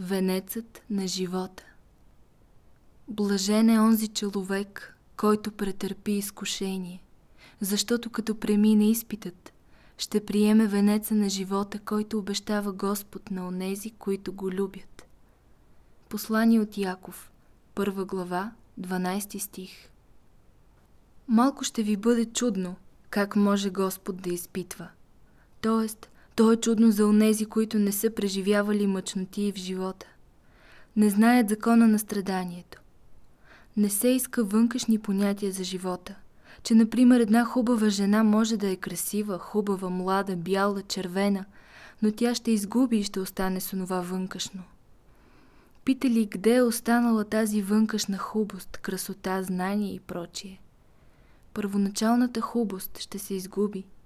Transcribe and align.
Венецът 0.00 0.82
на 0.90 1.06
живота 1.06 1.64
Блажен 3.08 3.70
е 3.70 3.80
онзи 3.80 4.08
човек, 4.08 4.96
който 5.16 5.52
претърпи 5.52 6.12
изкушение, 6.12 7.02
защото 7.60 8.10
като 8.10 8.40
премине 8.40 8.90
изпитът, 8.90 9.52
ще 9.98 10.24
приеме 10.24 10.66
венеца 10.66 11.14
на 11.14 11.28
живота, 11.28 11.78
който 11.78 12.18
обещава 12.18 12.72
Господ 12.72 13.30
на 13.30 13.48
онези, 13.48 13.90
които 13.90 14.32
го 14.32 14.50
любят. 14.50 15.06
Послание 16.08 16.60
от 16.60 16.78
Яков, 16.78 17.30
първа 17.74 18.04
глава, 18.04 18.52
12 18.80 19.38
стих 19.38 19.70
Малко 21.28 21.64
ще 21.64 21.82
ви 21.82 21.96
бъде 21.96 22.24
чудно, 22.24 22.76
как 23.10 23.36
може 23.36 23.70
Господ 23.70 24.22
да 24.22 24.30
изпитва. 24.30 24.88
Тоест, 25.60 26.10
то 26.38 26.52
е 26.52 26.56
чудно 26.56 26.90
за 26.90 27.06
онези, 27.06 27.46
които 27.46 27.78
не 27.78 27.92
са 27.92 28.10
преживявали 28.10 28.86
мъчноти 28.86 29.52
в 29.52 29.56
живота. 29.56 30.06
Не 30.96 31.10
знаят 31.10 31.48
закона 31.48 31.88
на 31.88 31.98
страданието. 31.98 32.80
Не 33.76 33.90
се 33.90 34.08
иска 34.08 34.44
вънкашни 34.44 34.98
понятия 34.98 35.52
за 35.52 35.64
живота. 35.64 36.14
Че, 36.62 36.74
например, 36.74 37.20
една 37.20 37.44
хубава 37.44 37.88
жена 37.88 38.24
може 38.24 38.56
да 38.56 38.70
е 38.70 38.76
красива, 38.76 39.38
хубава, 39.38 39.90
млада, 39.90 40.36
бяла, 40.36 40.82
червена, 40.82 41.44
но 42.02 42.12
тя 42.12 42.34
ще 42.34 42.50
изгуби 42.50 42.98
и 42.98 43.04
ще 43.04 43.20
остане 43.20 43.60
с 43.60 43.72
онова 43.72 44.00
вънкашно. 44.00 44.62
Пита 45.84 46.10
ли 46.10 46.26
къде 46.26 46.54
е 46.54 46.62
останала 46.62 47.24
тази 47.24 47.62
вънкашна 47.62 48.18
хубост, 48.18 48.76
красота, 48.76 49.42
знание 49.42 49.94
и 49.94 50.00
прочие? 50.00 50.60
Първоначалната 51.54 52.40
хубост 52.40 52.98
ще 52.98 53.18
се 53.18 53.34
изгуби– 53.34 53.84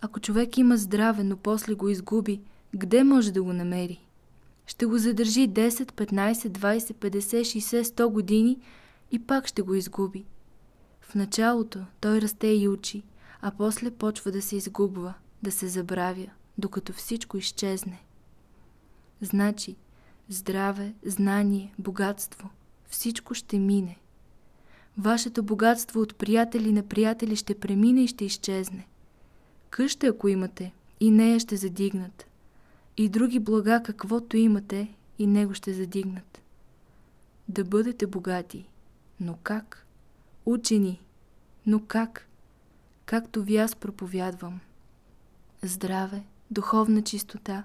ако 0.00 0.20
човек 0.20 0.58
има 0.58 0.76
здраве, 0.76 1.24
но 1.24 1.36
после 1.36 1.74
го 1.74 1.88
изгуби, 1.88 2.40
къде 2.80 3.04
може 3.04 3.32
да 3.32 3.42
го 3.42 3.52
намери? 3.52 4.04
Ще 4.66 4.86
го 4.86 4.98
задържи 4.98 5.48
10, 5.48 5.70
15, 5.92 6.32
20, 6.32 6.78
50, 6.78 7.40
60, 7.40 7.82
100 7.82 8.06
години 8.06 8.58
и 9.10 9.18
пак 9.18 9.46
ще 9.46 9.62
го 9.62 9.74
изгуби. 9.74 10.24
В 11.00 11.14
началото 11.14 11.84
той 12.00 12.20
расте 12.20 12.46
и 12.46 12.68
учи, 12.68 13.02
а 13.40 13.50
после 13.50 13.90
почва 13.90 14.30
да 14.30 14.42
се 14.42 14.56
изгубва, 14.56 15.14
да 15.42 15.52
се 15.52 15.68
забравя, 15.68 16.26
докато 16.58 16.92
всичко 16.92 17.36
изчезне. 17.36 18.02
Значи, 19.20 19.76
здраве, 20.28 20.94
знание, 21.04 21.74
богатство, 21.78 22.50
всичко 22.88 23.34
ще 23.34 23.58
мине. 23.58 23.98
Вашето 24.98 25.42
богатство 25.42 26.00
от 26.00 26.16
приятели 26.16 26.72
на 26.72 26.82
приятели 26.82 27.36
ще 27.36 27.58
премине 27.58 28.04
и 28.04 28.08
ще 28.08 28.24
изчезне– 28.24 28.86
Къща, 29.70 30.06
ако 30.06 30.28
имате, 30.28 30.72
и 31.00 31.10
нея 31.10 31.40
ще 31.40 31.56
задигнат. 31.56 32.26
И 32.96 33.08
други 33.08 33.38
блага, 33.38 33.82
каквото 33.82 34.36
имате, 34.36 34.94
и 35.18 35.26
него 35.26 35.54
ще 35.54 35.72
задигнат. 35.72 36.42
Да 37.48 37.64
бъдете 37.64 38.06
богати. 38.06 38.68
Но 39.20 39.38
как? 39.42 39.86
Учени. 40.46 41.00
Но 41.66 41.80
как? 41.80 42.26
Както 43.06 43.42
ви 43.42 43.56
аз 43.56 43.76
проповядвам. 43.76 44.60
Здраве, 45.62 46.22
духовна 46.50 47.02
чистота, 47.02 47.64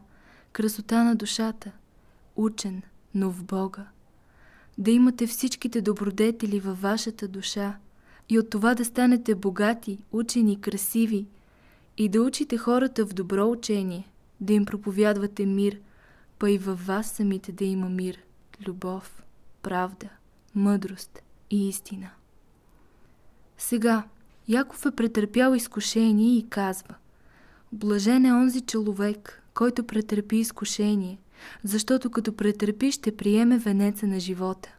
красота 0.51 1.03
на 1.03 1.15
душата, 1.15 1.71
учен, 2.35 2.81
но 3.15 3.29
в 3.29 3.43
Бога. 3.43 3.85
Да 4.77 4.91
имате 4.91 5.27
всичките 5.27 5.81
добродетели 5.81 6.59
във 6.59 6.81
вашата 6.81 7.27
душа 7.27 7.77
и 8.29 8.39
от 8.39 8.49
това 8.49 8.75
да 8.75 8.85
станете 8.85 9.35
богати, 9.35 9.99
учени, 10.11 10.61
красиви, 10.61 11.25
и 11.97 12.09
да 12.09 12.21
учите 12.21 12.57
хората 12.57 13.05
в 13.05 13.13
добро 13.13 13.49
учение, 13.49 14.11
да 14.41 14.53
им 14.53 14.65
проповядвате 14.65 15.45
мир, 15.45 15.79
па 16.39 16.51
и 16.51 16.57
във 16.57 16.85
вас 16.85 17.11
самите 17.11 17.51
да 17.51 17.65
има 17.65 17.89
мир, 17.89 18.19
любов, 18.67 19.23
правда, 19.61 20.09
мъдрост 20.55 21.19
и 21.49 21.69
истина. 21.69 22.09
Сега 23.57 24.03
Яков 24.47 24.85
е 24.85 24.91
претърпял 24.91 25.53
изкушение 25.53 26.37
и 26.37 26.49
казва 26.49 26.95
Блажен 27.71 28.25
е 28.25 28.33
онзи 28.33 28.61
човек, 28.61 29.43
който 29.53 29.83
претърпи 29.83 30.37
изкушение, 30.37 31.19
защото 31.63 32.09
като 32.09 32.35
претърпи 32.35 32.91
ще 32.91 33.17
приеме 33.17 33.57
венеца 33.57 34.07
на 34.07 34.19
живота. 34.19 34.75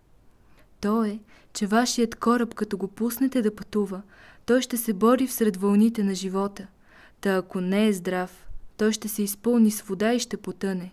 То 0.81 1.05
е, 1.05 1.21
че 1.53 1.67
вашият 1.67 2.15
кораб, 2.15 2.55
като 2.55 2.79
го 2.79 2.89
пуснете 2.89 3.43
да 3.43 3.55
пътува, 3.55 4.03
той 4.47 4.63
ще 4.63 4.77
се 4.77 4.93
бори 4.93 5.27
всред 5.27 5.57
вълните 5.57 6.05
на 6.05 6.15
живота– 6.15 6.67
Та 7.25 7.37
ако 7.37 7.61
не 7.61 7.87
е 7.87 7.93
здрав, 7.93 8.47
той 8.77 8.93
ще 8.93 9.09
се 9.09 9.23
изпълни 9.23 9.71
с 9.71 9.83
вода 9.83 10.13
и 10.13 10.19
ще 10.19 10.37
потъне. 10.37 10.93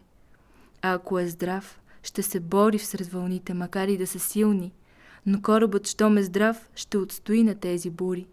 А 0.82 0.94
ако 0.94 1.20
е 1.20 1.28
здрав, 1.28 1.82
ще 2.04 2.24
се 2.24 2.40
бори 2.40 2.78
всред 2.78 3.08
вълните, 3.08 3.54
макар 3.54 3.88
и 3.88 3.98
да 3.98 4.08
са 4.08 4.20
силни, 4.20 4.74
но 5.26 5.42
корабът, 5.42 5.88
щом 5.88 6.18
е 6.18 6.24
здрав, 6.24 6.70
ще 6.76 6.98
отстои 6.98 7.44
на 7.44 7.56
тези 7.56 7.90
бури. 7.90 8.28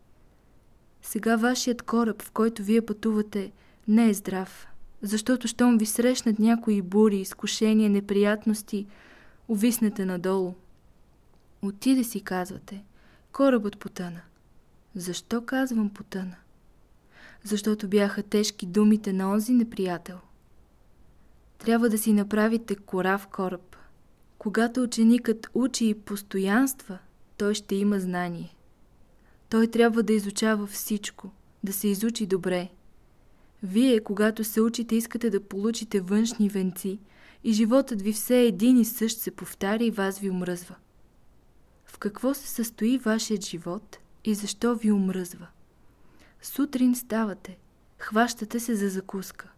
Сега 1.03 1.37
вашият 1.37 1.83
кораб, 1.83 2.23
в 2.23 2.31
който 2.31 2.63
вие 2.63 2.87
пътувате, 2.87 3.53
не 3.89 4.09
е 4.09 4.15
здрав, 4.15 4.67
защото 5.03 5.49
щом 5.49 5.79
ви 5.79 5.87
срещнат 5.87 6.39
някои 6.39 6.83
бури, 6.83 7.17
изкушения, 7.17 7.91
неприятности, 7.91 8.87
увиснете 9.49 10.05
надолу. 10.05 10.55
Отиде 11.63 12.05
си, 12.05 12.21
казвате, 12.21 12.85
корабът 13.33 13.79
потъна. 13.79 14.21
Защо 14.95 15.45
казвам 15.45 15.91
потъна? 15.91 16.37
Защото 17.49 17.89
бяха 17.89 18.23
тежки 18.23 18.67
думите 18.67 19.13
на 19.13 19.31
онзи 19.31 19.53
неприятел. 19.53 20.19
Трябва 21.59 21.89
да 21.89 21.99
си 21.99 22.13
направите 22.13 22.77
кора 22.77 23.19
в 23.19 23.27
кораб. 23.27 23.77
Когато 24.39 24.83
ученикът 24.83 25.51
учи 25.55 25.89
и 25.89 25.95
постоянства, 25.95 26.99
той 27.37 27.55
ще 27.55 27.75
има 27.75 28.01
знание. 28.01 28.55
Той 29.51 29.67
трябва 29.67 30.03
да 30.03 30.13
изучава 30.13 30.67
всичко, 30.67 31.31
да 31.65 31.73
се 31.73 31.89
изучи 31.89 32.27
добре. 32.27 32.69
Вие, 33.63 34.01
когато 34.01 34.45
се 34.45 34.61
учите, 34.61 34.95
искате 34.97 35.31
да 35.31 35.41
получите 35.41 36.01
външни 36.01 36.49
венци 36.49 36.99
и 37.45 37.53
животът 37.53 38.03
ви 38.03 38.13
все 38.13 38.41
един 38.41 38.79
и 38.79 38.85
същ 38.85 39.19
се 39.19 39.31
повтаря 39.31 39.85
и 39.85 39.91
вас 39.91 40.19
ви 40.19 40.31
омръзва. 40.31 40.75
В 41.85 41.99
какво 41.99 42.35
се 42.35 42.49
състои 42.49 42.99
вашият 42.99 43.45
живот 43.45 43.99
и 44.25 44.35
защо 44.35 44.75
ви 44.75 44.93
омръзва? 44.93 45.47
Сутрин 46.43 46.95
ставате, 46.95 47.59
хващате 47.99 48.61
се 48.61 48.75
за 48.75 48.89
закуска. 48.89 49.49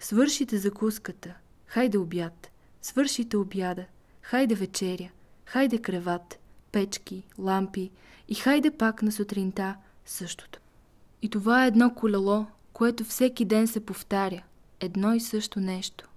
Свършите 0.00 0.58
закуската, 0.58 1.34
хайде 1.66 1.98
обяд. 1.98 2.50
Свършите 2.82 3.36
обяда, 3.36 3.84
хайде 4.22 4.54
вечеря, 4.54 5.10
хайде 5.44 5.78
креват, 5.78 6.38
печки, 6.72 7.22
лампи 7.38 7.90
и 8.28 8.34
хайде 8.34 8.70
пак 8.70 9.02
на 9.02 9.12
сутринта 9.12 9.76
същото. 10.06 10.60
И 11.22 11.28
това 11.28 11.64
е 11.64 11.68
едно 11.68 11.94
колело, 11.94 12.46
което 12.72 13.04
всеки 13.04 13.44
ден 13.44 13.66
се 13.66 13.86
повтаря, 13.86 14.42
едно 14.80 15.14
и 15.14 15.20
също 15.20 15.60
нещо. 15.60 16.08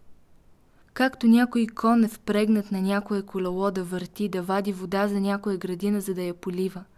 Както 0.94 1.28
някой 1.28 1.68
кон 1.68 2.04
е 2.04 2.08
впрегнат 2.08 2.72
на 2.72 2.82
някое 2.82 3.22
колело 3.22 3.72
да 3.72 3.84
върти, 3.84 4.30
да 4.30 4.42
вади 4.42 4.74
вода 4.74 5.08
за 5.08 5.20
някоя 5.20 5.58
градина, 5.58 6.02
за 6.02 6.14
да 6.14 6.22
я 6.22 6.34
полива– 6.34 6.84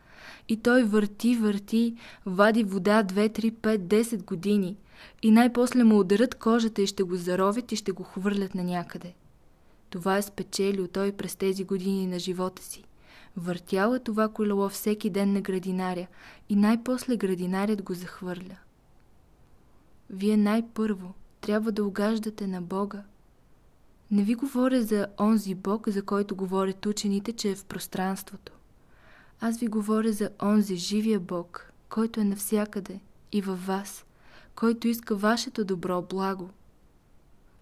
и 0.50 0.58
той 0.58 0.84
върти, 0.84 1.36
върти, 1.36 1.96
вади 2.26 2.64
вода 2.64 3.04
2, 3.04 3.40
3, 3.40 3.52
5, 3.52 3.78
10 3.78 4.24
години 4.24 4.78
и 5.22 5.32
най-после 5.32 5.84
му 5.84 6.00
ударят 6.00 6.36
кожата 6.36 6.82
и 6.82 6.88
ще 6.88 7.04
го 7.04 7.16
заровят 7.16 7.72
и 7.72 7.76
ще 7.76 7.92
го 7.92 8.04
хвърлят 8.04 8.56
на 8.56 8.64
някъде. 8.64 9.14
Това 9.90 10.18
е 10.18 10.22
спечелил 10.22 10.88
той 10.88 11.12
през 11.12 11.36
тези 11.36 11.64
години 11.64 12.08
на 12.08 12.20
живота 12.20 12.64
си. 12.64 12.84
Въртял 13.38 13.94
е 13.94 14.00
това 14.00 14.30
колело 14.30 14.70
всеки 14.70 15.10
ден 15.10 15.34
на 15.34 15.42
градинаря 15.42 16.08
и 16.50 16.56
най-после 16.56 17.18
градинарят 17.18 17.82
го 17.82 17.94
захвърля. 17.94 18.58
Вие 20.10 20.38
най-първо 20.38 21.14
трябва 21.42 21.72
да 21.72 21.84
угаждате 21.84 22.48
на 22.48 22.62
Бога. 22.62 23.04
Не 24.12 24.24
ви 24.24 24.36
говоря 24.36 24.82
за 24.84 25.08
онзи 25.20 25.56
Бог, 25.56 25.90
за 25.90 26.02
който 26.02 26.36
говорят 26.36 26.86
учените, 26.86 27.34
че 27.34 27.50
е 27.50 27.56
в 27.56 27.66
пространството. 27.66 28.52
Аз 29.42 29.60
ви 29.60 29.68
говоря 29.68 30.12
за 30.12 30.30
онзи 30.42 30.76
живия 30.76 31.20
Бог, 31.20 31.72
който 31.90 32.20
е 32.20 32.24
навсякъде 32.24 33.00
и 33.32 33.42
във 33.42 33.66
вас, 33.66 34.06
който 34.56 34.88
иска 34.88 35.16
вашето 35.16 35.66
добро 35.66 36.02
благо. 36.02 36.50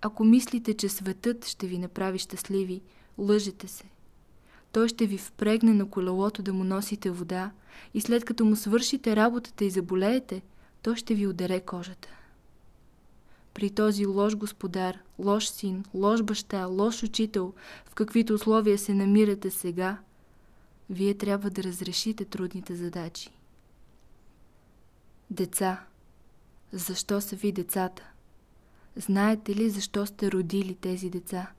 Ако 0.02 0.24
мислите, 0.24 0.74
че 0.74 0.90
светът 0.90 1.46
ще 1.46 1.68
ви 1.68 1.78
направи 1.78 2.20
щастливи, 2.20 2.82
лъжете 3.18 3.68
се. 3.68 3.84
Той 4.72 4.88
ще 4.88 5.06
ви 5.06 5.18
впрегне 5.18 5.74
на 5.74 5.90
колелото 5.90 6.42
да 6.42 6.54
му 6.54 6.64
носите 6.64 7.12
вода 7.12 7.52
и 7.94 8.02
след 8.02 8.26
като 8.26 8.46
му 8.46 8.56
свършите 8.56 9.16
работата 9.16 9.66
и 9.66 9.70
заболеете, 9.70 10.42
той 10.82 10.96
ще 10.96 11.16
ви 11.16 11.28
ударе 11.28 11.60
кожата. 11.60 12.10
При 13.54 13.70
този 13.70 14.06
лош 14.06 14.36
господар, 14.36 14.98
лош 15.20 15.48
син, 15.48 15.84
лош 15.94 16.24
баща, 16.24 16.66
лош 16.66 17.04
учител, 17.04 17.54
в 17.86 17.96
каквито 17.96 18.34
условия 18.34 18.78
се 18.78 18.94
намирате 18.94 19.50
сега– 19.50 19.98
вие 20.92 21.14
трябва 21.14 21.50
да 21.50 21.64
разрешите 21.64 22.26
трудните 22.26 22.76
задачи. 22.76 23.30
Деца. 25.30 25.84
Защо 26.72 27.22
са 27.22 27.36
ви 27.36 27.52
децата? 27.52 28.04
Знаете 28.96 29.56
ли 29.56 29.70
защо 29.70 30.06
сте 30.06 30.32
родили 30.32 30.76
тези 30.76 31.10
деца? 31.10 31.52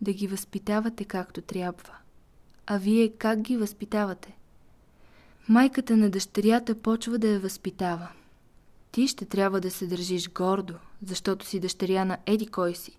да 0.00 0.12
ги 0.12 0.26
възпитавате 0.26 1.04
както 1.04 1.42
трябва. 1.42 1.96
А 2.66 2.78
вие 2.78 3.08
как 3.08 3.40
ги 3.40 3.56
възпитавате? 3.56 4.36
Майката 5.48 5.96
на 5.96 6.10
дъщерята 6.10 6.74
почва 6.74 7.18
да 7.18 7.28
я 7.28 7.40
възпитава. 7.40 8.08
Ти 8.92 9.08
ще 9.08 9.24
трябва 9.24 9.60
да 9.60 9.70
се 9.70 9.86
държиш 9.86 10.30
гордо, 10.30 10.74
защото 11.02 11.46
си 11.46 11.60
дъщеря 11.60 12.04
на 12.04 12.18
еди 12.26 12.46
кой 12.46 12.74
си. 12.74 12.97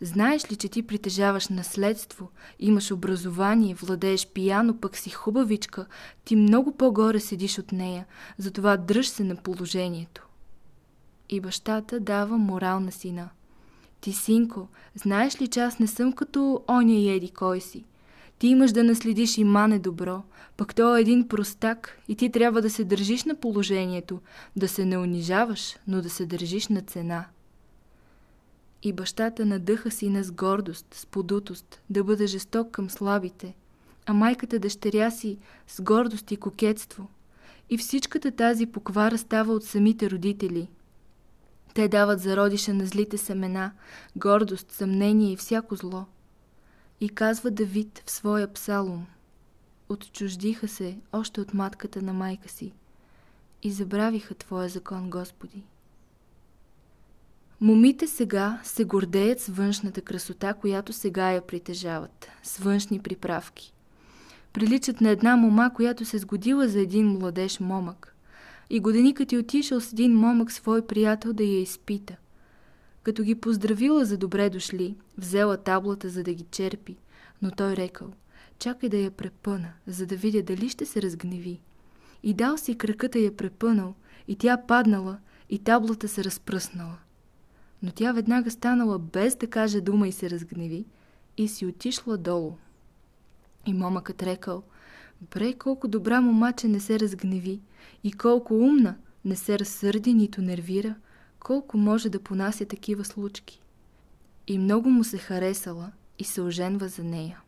Знаеш 0.00 0.50
ли, 0.50 0.56
че 0.56 0.68
ти 0.68 0.82
притежаваш 0.82 1.48
наследство, 1.48 2.30
имаш 2.60 2.92
образование, 2.92 3.74
владееш 3.74 4.26
пияно, 4.26 4.76
пък 4.80 4.96
си 4.96 5.10
хубавичка, 5.10 5.86
ти 6.24 6.36
много 6.36 6.72
по-горе 6.72 7.20
седиш 7.20 7.58
от 7.58 7.72
нея, 7.72 8.06
затова 8.38 8.76
дръж 8.76 9.08
се 9.08 9.24
на 9.24 9.36
положението. 9.36 10.26
И 11.28 11.40
бащата 11.40 12.00
дава 12.00 12.38
морал 12.38 12.80
на 12.80 12.92
сина. 12.92 13.28
Ти, 14.00 14.12
синко, 14.12 14.68
знаеш 14.94 15.40
ли, 15.40 15.48
че 15.48 15.60
аз 15.60 15.78
не 15.78 15.86
съм 15.86 16.12
като 16.12 16.64
оня 16.68 16.94
и 16.94 17.10
еди 17.10 17.28
кой 17.28 17.60
си? 17.60 17.84
Ти 18.38 18.46
имаш 18.46 18.72
да 18.72 18.84
наследиш 18.84 19.38
и 19.38 19.44
мане 19.44 19.78
добро, 19.78 20.22
пък 20.56 20.74
то 20.74 20.96
е 20.96 21.00
един 21.00 21.28
простак 21.28 21.98
и 22.08 22.16
ти 22.16 22.30
трябва 22.30 22.62
да 22.62 22.70
се 22.70 22.84
държиш 22.84 23.24
на 23.24 23.34
положението, 23.34 24.20
да 24.56 24.68
се 24.68 24.84
не 24.84 24.98
унижаваш, 24.98 25.76
но 25.86 26.02
да 26.02 26.10
се 26.10 26.26
държиш 26.26 26.68
на 26.68 26.80
цена. 26.80 27.24
И 28.86 28.92
бащата 28.92 29.46
надъха 29.46 29.90
сина 29.90 30.24
с 30.24 30.32
гордост, 30.32 30.94
с 30.94 31.06
подутост, 31.06 31.80
да 31.90 32.04
бъде 32.04 32.26
жесток 32.26 32.70
към 32.70 32.90
слабите, 32.90 33.54
а 34.06 34.12
майката 34.12 34.58
дъщеря 34.58 35.10
си 35.10 35.38
с 35.66 35.82
гордост 35.82 36.30
и 36.30 36.36
кокетство. 36.36 37.08
И 37.70 37.78
всичката 37.78 38.30
тази 38.30 38.66
поквара 38.66 39.18
става 39.18 39.52
от 39.52 39.64
самите 39.64 40.10
родители. 40.10 40.68
Те 41.74 41.88
дават 41.88 42.20
зародиша 42.20 42.74
на 42.74 42.86
злите 42.86 43.18
семена, 43.18 43.72
гордост, 44.16 44.72
съмнение 44.72 45.32
и 45.32 45.36
всяко 45.36 45.76
зло. 45.76 46.04
И 47.00 47.08
казва 47.08 47.50
Давид 47.50 48.02
в 48.06 48.10
своя 48.10 48.52
псалом– 48.52 49.06
отчуждиха 49.88 50.68
се 50.68 50.98
още 51.12 51.40
от 51.40 51.54
матката 51.54 52.02
на 52.02 52.12
майка 52.12 52.48
си 52.48 52.72
и 53.62 53.72
забравиха 53.72 54.34
Твоя 54.34 54.68
закон, 54.68 55.10
Господи. 55.10 55.62
Момите 57.60 58.06
сега 58.06 58.60
се 58.64 58.84
гордеят 58.84 59.40
с 59.40 59.46
външната 59.46 60.00
красота, 60.00 60.54
която 60.54 60.92
сега 60.92 61.30
я 61.30 61.46
притежават, 61.46 62.28
с 62.42 62.58
външни 62.58 62.98
приправки. 62.98 63.72
Приличат 64.52 65.00
на 65.00 65.08
една 65.10 65.36
мома, 65.36 65.70
която 65.74 66.04
се 66.04 66.18
сгодила 66.18 66.68
за 66.68 66.80
един 66.80 67.06
младеж 67.06 67.60
момък. 67.60 68.14
И 68.70 68.80
годеникът 68.80 69.28
ти 69.28 69.38
отишъл 69.38 69.80
с 69.80 69.92
един 69.92 70.14
момък 70.14 70.52
свой 70.52 70.86
приятел 70.86 71.32
да 71.32 71.44
я 71.44 71.60
изпита. 71.60 72.16
Като 73.02 73.22
ги 73.22 73.34
поздравила 73.34 74.04
за 74.04 74.18
добре 74.18 74.50
дошли, 74.50 74.96
взела 75.18 75.56
таблата 75.56 76.08
за 76.08 76.22
да 76.22 76.34
ги 76.34 76.44
черпи, 76.50 76.96
но 77.42 77.50
той 77.50 77.76
рекал– 77.76 78.12
Чакай 78.58 78.88
да 78.88 78.96
я 78.96 79.10
препъна, 79.10 79.72
за 79.86 80.06
да 80.06 80.16
видя 80.16 80.42
дали 80.42 80.68
ще 80.68 80.86
се 80.86 81.02
разгневи. 81.02 81.60
И 82.22 82.34
дал 82.34 82.56
си 82.56 82.78
краката 82.78 83.18
я 83.18 83.36
препънал, 83.36 83.94
и 84.28 84.36
тя 84.36 84.56
паднала, 84.68 85.18
и 85.50 85.58
таблата 85.58 86.08
се 86.08 86.24
разпръснала. 86.24 86.98
Но 87.82 87.92
тя 87.92 88.12
веднага 88.12 88.50
станала 88.50 88.98
без 88.98 89.36
да 89.36 89.46
каже 89.46 89.80
дума 89.80 90.08
и 90.08 90.12
се 90.12 90.30
разгневи, 90.30 90.86
и 91.36 91.48
си 91.48 91.66
отишла 91.66 92.16
долу. 92.16 92.56
И 93.66 93.74
момъкът 93.74 94.22
рекал, 94.22 94.62
бре 95.34 95.52
колко 95.52 95.88
добра 95.88 96.20
момаче 96.20 96.68
не 96.68 96.80
се 96.80 97.00
разгневи, 97.00 97.60
и 98.04 98.12
колко 98.12 98.54
умна, 98.54 98.96
не 99.24 99.36
се 99.36 99.58
разсърди, 99.58 100.14
нито 100.14 100.42
нервира, 100.42 100.94
колко 101.40 101.78
може 101.78 102.08
да 102.08 102.20
понася 102.20 102.64
такива 102.64 103.04
случки. 103.04 103.62
И 104.46 104.58
много 104.58 104.90
му 104.90 105.04
се 105.04 105.18
харесала 105.18 105.92
и 106.18 106.24
се 106.24 106.40
оженва 106.40 106.88
за 106.88 107.04
нея. 107.04 107.40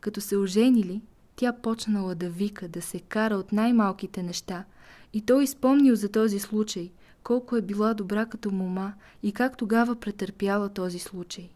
Като 0.00 0.20
се 0.20 0.36
оженили, 0.36 1.02
тя 1.36 1.52
почнала 1.52 2.14
да 2.14 2.30
вика, 2.30 2.68
да 2.68 2.82
се 2.82 3.00
кара 3.00 3.36
от 3.36 3.52
най-малките 3.52 4.22
неща. 4.22 4.64
И 5.12 5.20
той 5.20 5.44
изпомнил 5.44 5.96
за 5.96 6.08
този 6.08 6.38
случай, 6.38 6.90
колко 7.22 7.56
е 7.56 7.62
била 7.62 7.94
добра 7.94 8.26
като 8.26 8.50
мома 8.50 8.94
и 9.22 9.32
как 9.32 9.56
тогава 9.56 9.96
претърпяла 9.96 10.68
този 10.68 10.98
случай. 10.98 11.50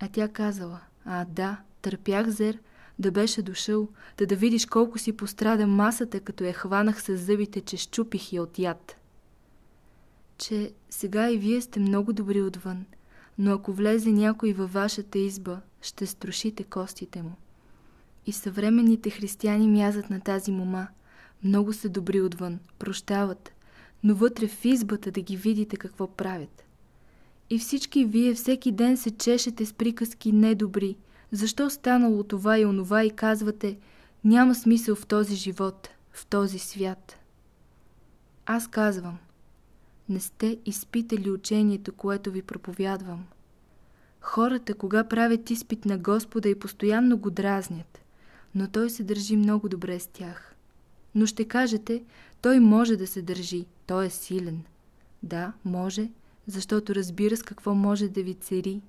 А 0.00 0.08
тя 0.12 0.28
казала, 0.28 0.80
а 1.04 1.24
да, 1.24 1.60
търпях 1.82 2.28
зер, 2.28 2.58
да 2.98 3.10
беше 3.10 3.42
дошъл, 3.42 3.88
да 4.18 4.26
да 4.26 4.36
видиш 4.36 4.66
колко 4.66 4.98
си 4.98 5.16
пострада 5.16 5.66
масата, 5.66 6.20
като 6.20 6.44
я 6.44 6.52
хванах 6.52 7.02
с 7.02 7.16
зъбите, 7.16 7.60
че 7.60 7.76
щупих 7.76 8.32
я 8.32 8.42
от 8.42 8.58
яд. 8.58 8.96
Че 10.38 10.72
сега 10.90 11.30
и 11.30 11.38
вие 11.38 11.60
сте 11.60 11.80
много 11.80 12.12
добри 12.12 12.42
отвън, 12.42 12.84
но 13.38 13.52
ако 13.52 13.72
влезе 13.72 14.12
някой 14.12 14.52
във 14.52 14.72
вашата 14.72 15.18
изба, 15.18 15.60
ще 15.82 16.06
струшите 16.06 16.64
костите 16.64 17.22
му. 17.22 17.32
И 18.26 18.32
съвременните 18.32 19.10
християни 19.10 19.68
мязат 19.68 20.10
на 20.10 20.20
тази 20.20 20.52
мома. 20.52 20.88
Много 21.44 21.72
са 21.72 21.88
добри 21.88 22.20
отвън, 22.20 22.58
прощават, 22.78 23.52
но 24.04 24.14
вътре 24.14 24.48
в 24.48 24.64
избата 24.64 25.10
да 25.10 25.20
ги 25.20 25.36
видите 25.36 25.76
какво 25.76 26.06
правят. 26.06 26.64
И 27.50 27.58
всички 27.58 28.04
вие 28.04 28.34
всеки 28.34 28.72
ден 28.72 28.96
се 28.96 29.10
чешете 29.10 29.66
с 29.66 29.72
приказки 29.72 30.32
недобри. 30.32 30.96
Защо 31.32 31.70
станало 31.70 32.22
това 32.22 32.58
и 32.58 32.64
онова 32.64 33.04
и 33.04 33.10
казвате, 33.10 33.78
няма 34.24 34.54
смисъл 34.54 34.94
в 34.94 35.06
този 35.06 35.34
живот, 35.34 35.88
в 36.12 36.26
този 36.26 36.58
свят. 36.58 37.16
Аз 38.46 38.68
казвам, 38.68 39.18
не 40.08 40.20
сте 40.20 40.58
изпитали 40.66 41.30
учението, 41.30 41.92
което 41.92 42.30
ви 42.30 42.42
проповядвам. 42.42 43.24
Хората, 44.20 44.74
кога 44.74 45.04
правят 45.04 45.50
изпит 45.50 45.84
на 45.84 45.98
Господа 45.98 46.48
и 46.48 46.58
постоянно 46.58 47.18
го 47.18 47.30
дразнят, 47.30 48.00
но 48.54 48.68
той 48.68 48.90
се 48.90 49.02
държи 49.02 49.36
много 49.36 49.68
добре 49.68 50.00
с 50.00 50.06
тях. 50.06 50.54
Но 51.14 51.26
ще 51.26 51.44
кажете, 51.44 52.04
той 52.42 52.60
може 52.60 52.96
да 52.96 53.06
се 53.06 53.22
държи, 53.22 53.66
той 53.86 54.06
е 54.06 54.10
силен. 54.10 54.62
Да, 55.22 55.52
може, 55.64 56.10
защото 56.46 56.94
разбира 56.94 57.36
с 57.36 57.42
какво 57.42 57.74
може 57.74 58.08
да 58.08 58.22
ви 58.22 58.34
цери. 58.34 58.80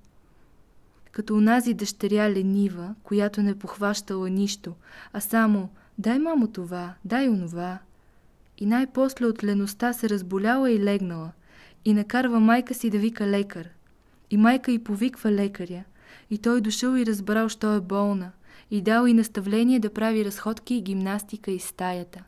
Като 1.12 1.34
унази 1.34 1.74
дъщеря 1.74 2.30
ленива, 2.30 2.94
която 3.02 3.42
не 3.42 3.58
похващала 3.58 4.30
нищо, 4.30 4.74
а 5.12 5.20
само 5.20 5.68
«дай 5.98 6.18
мамо 6.18 6.46
това, 6.48 6.94
дай 7.04 7.28
онова». 7.28 7.78
И 8.58 8.66
най-после 8.66 9.26
от 9.26 9.44
леността 9.44 9.92
се 9.92 10.08
разболяла 10.08 10.70
и 10.70 10.84
легнала, 10.84 11.32
и 11.84 11.94
накарва 11.94 12.40
майка 12.40 12.74
си 12.74 12.90
да 12.90 12.98
вика 12.98 13.26
лекар. 13.26 13.68
И 14.30 14.36
майка 14.36 14.72
й 14.72 14.84
повиква 14.84 15.32
лекаря, 15.32 15.84
и 16.30 16.38
той 16.38 16.60
дошъл 16.60 16.96
и 16.96 17.06
разбрал, 17.06 17.48
що 17.48 17.74
е 17.74 17.80
болна– 17.80 18.32
и 18.70 18.80
дал 18.80 19.06
и 19.06 19.12
наставление 19.12 19.78
да 19.78 19.94
прави 19.94 20.24
разходки 20.24 20.74
и 20.74 20.80
гимнастика 20.80 21.50
из 21.50 21.64
стаята. 21.64 22.24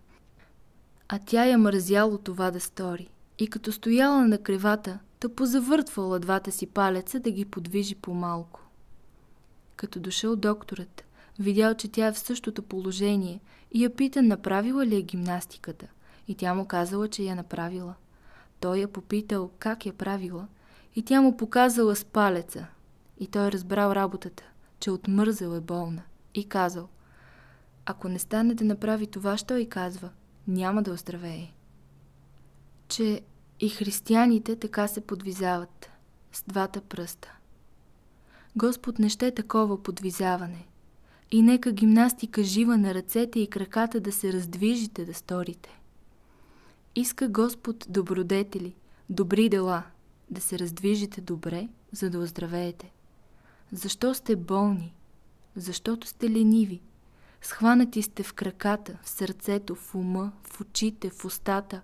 А 1.08 1.18
тя 1.18 1.44
я 1.44 1.58
мързяло 1.58 2.18
това 2.18 2.50
да 2.50 2.60
стори. 2.60 3.08
И 3.38 3.48
като 3.48 3.72
стояла 3.72 4.28
на 4.28 4.38
кревата, 4.38 4.98
та 5.20 5.28
позавъртвала 5.28 6.18
двата 6.18 6.52
си 6.52 6.66
палеца 6.66 7.20
да 7.20 7.30
ги 7.30 7.44
подвижи 7.44 7.94
по-малко. 7.94 8.60
Като 9.76 10.00
дошъл 10.00 10.36
докторът, 10.36 11.04
видял, 11.38 11.75
че 11.75 11.88
тя 11.88 12.06
е 12.06 12.12
в 12.12 12.18
същото 12.18 12.62
положение 12.62 13.40
и 13.72 13.84
я 13.84 13.96
пита 13.96 14.22
направила 14.22 14.86
ли 14.86 14.96
е 14.96 15.02
гимнастиката. 15.02 15.86
И 16.28 16.34
тя 16.34 16.54
му 16.54 16.64
казала, 16.64 17.08
че 17.08 17.22
я 17.22 17.34
направила. 17.34 17.94
Той 18.60 18.78
я 18.78 18.88
попитал 18.88 19.50
как 19.58 19.86
я 19.86 19.92
правила 19.92 20.46
и 20.94 21.02
тя 21.02 21.20
му 21.20 21.36
показала 21.36 21.96
с 21.96 22.04
палеца. 22.04 22.66
И 23.20 23.26
той 23.26 23.52
разбрал 23.52 23.92
работата, 23.92 24.42
че 24.80 24.90
отмързал 24.90 25.56
е 25.56 25.60
болна 25.60 26.02
и 26.34 26.48
казал 26.48 26.88
Ако 27.86 28.08
не 28.08 28.18
стане 28.18 28.54
да 28.54 28.64
направи 28.64 29.06
това, 29.06 29.36
що 29.36 29.56
и 29.56 29.68
казва, 29.68 30.10
няма 30.49 30.83
да 30.83 30.93
оздравее. 30.93 31.53
Че 32.88 33.21
и 33.61 33.69
християните 33.69 34.57
така 34.57 34.88
се 34.88 35.00
подвизават 35.00 35.91
с 36.33 36.45
двата 36.49 36.81
пръста. 36.81 37.33
Господ 38.57 38.99
не 38.99 39.09
ще 39.09 39.31
такова 39.31 39.83
подвизаване. 39.83 40.67
И 41.31 41.43
нека 41.43 41.73
гимнастика 41.73 42.45
жива 42.45 42.79
на 42.79 42.95
ръцете 42.95 43.41
и 43.41 43.47
краката 43.47 44.00
да 44.00 44.12
се 44.12 44.33
раздвижите 44.33 45.05
да 45.05 45.15
сторите. 45.15 45.81
Иска 46.95 47.29
Господ 47.29 47.87
добродетели, 47.88 48.75
добри 49.11 49.49
дела, 49.49 49.83
да 50.31 50.41
се 50.41 50.59
раздвижите 50.59 51.21
добре, 51.21 51.69
за 51.93 52.11
да 52.11 52.19
оздравеете. 52.19 52.93
Защо 53.73 54.15
сте 54.15 54.37
болни? 54.37 54.97
защото 55.57 56.07
сте 56.07 56.31
лениви. 56.31 56.81
Схванати 57.47 58.03
сте 58.03 58.23
в 58.23 58.35
краката, 58.35 58.99
в 59.03 59.09
сърцето, 59.09 59.75
в 59.75 59.95
ума, 59.95 60.33
в 60.43 60.61
очите, 60.61 61.11
в 61.11 61.25
устата, 61.25 61.83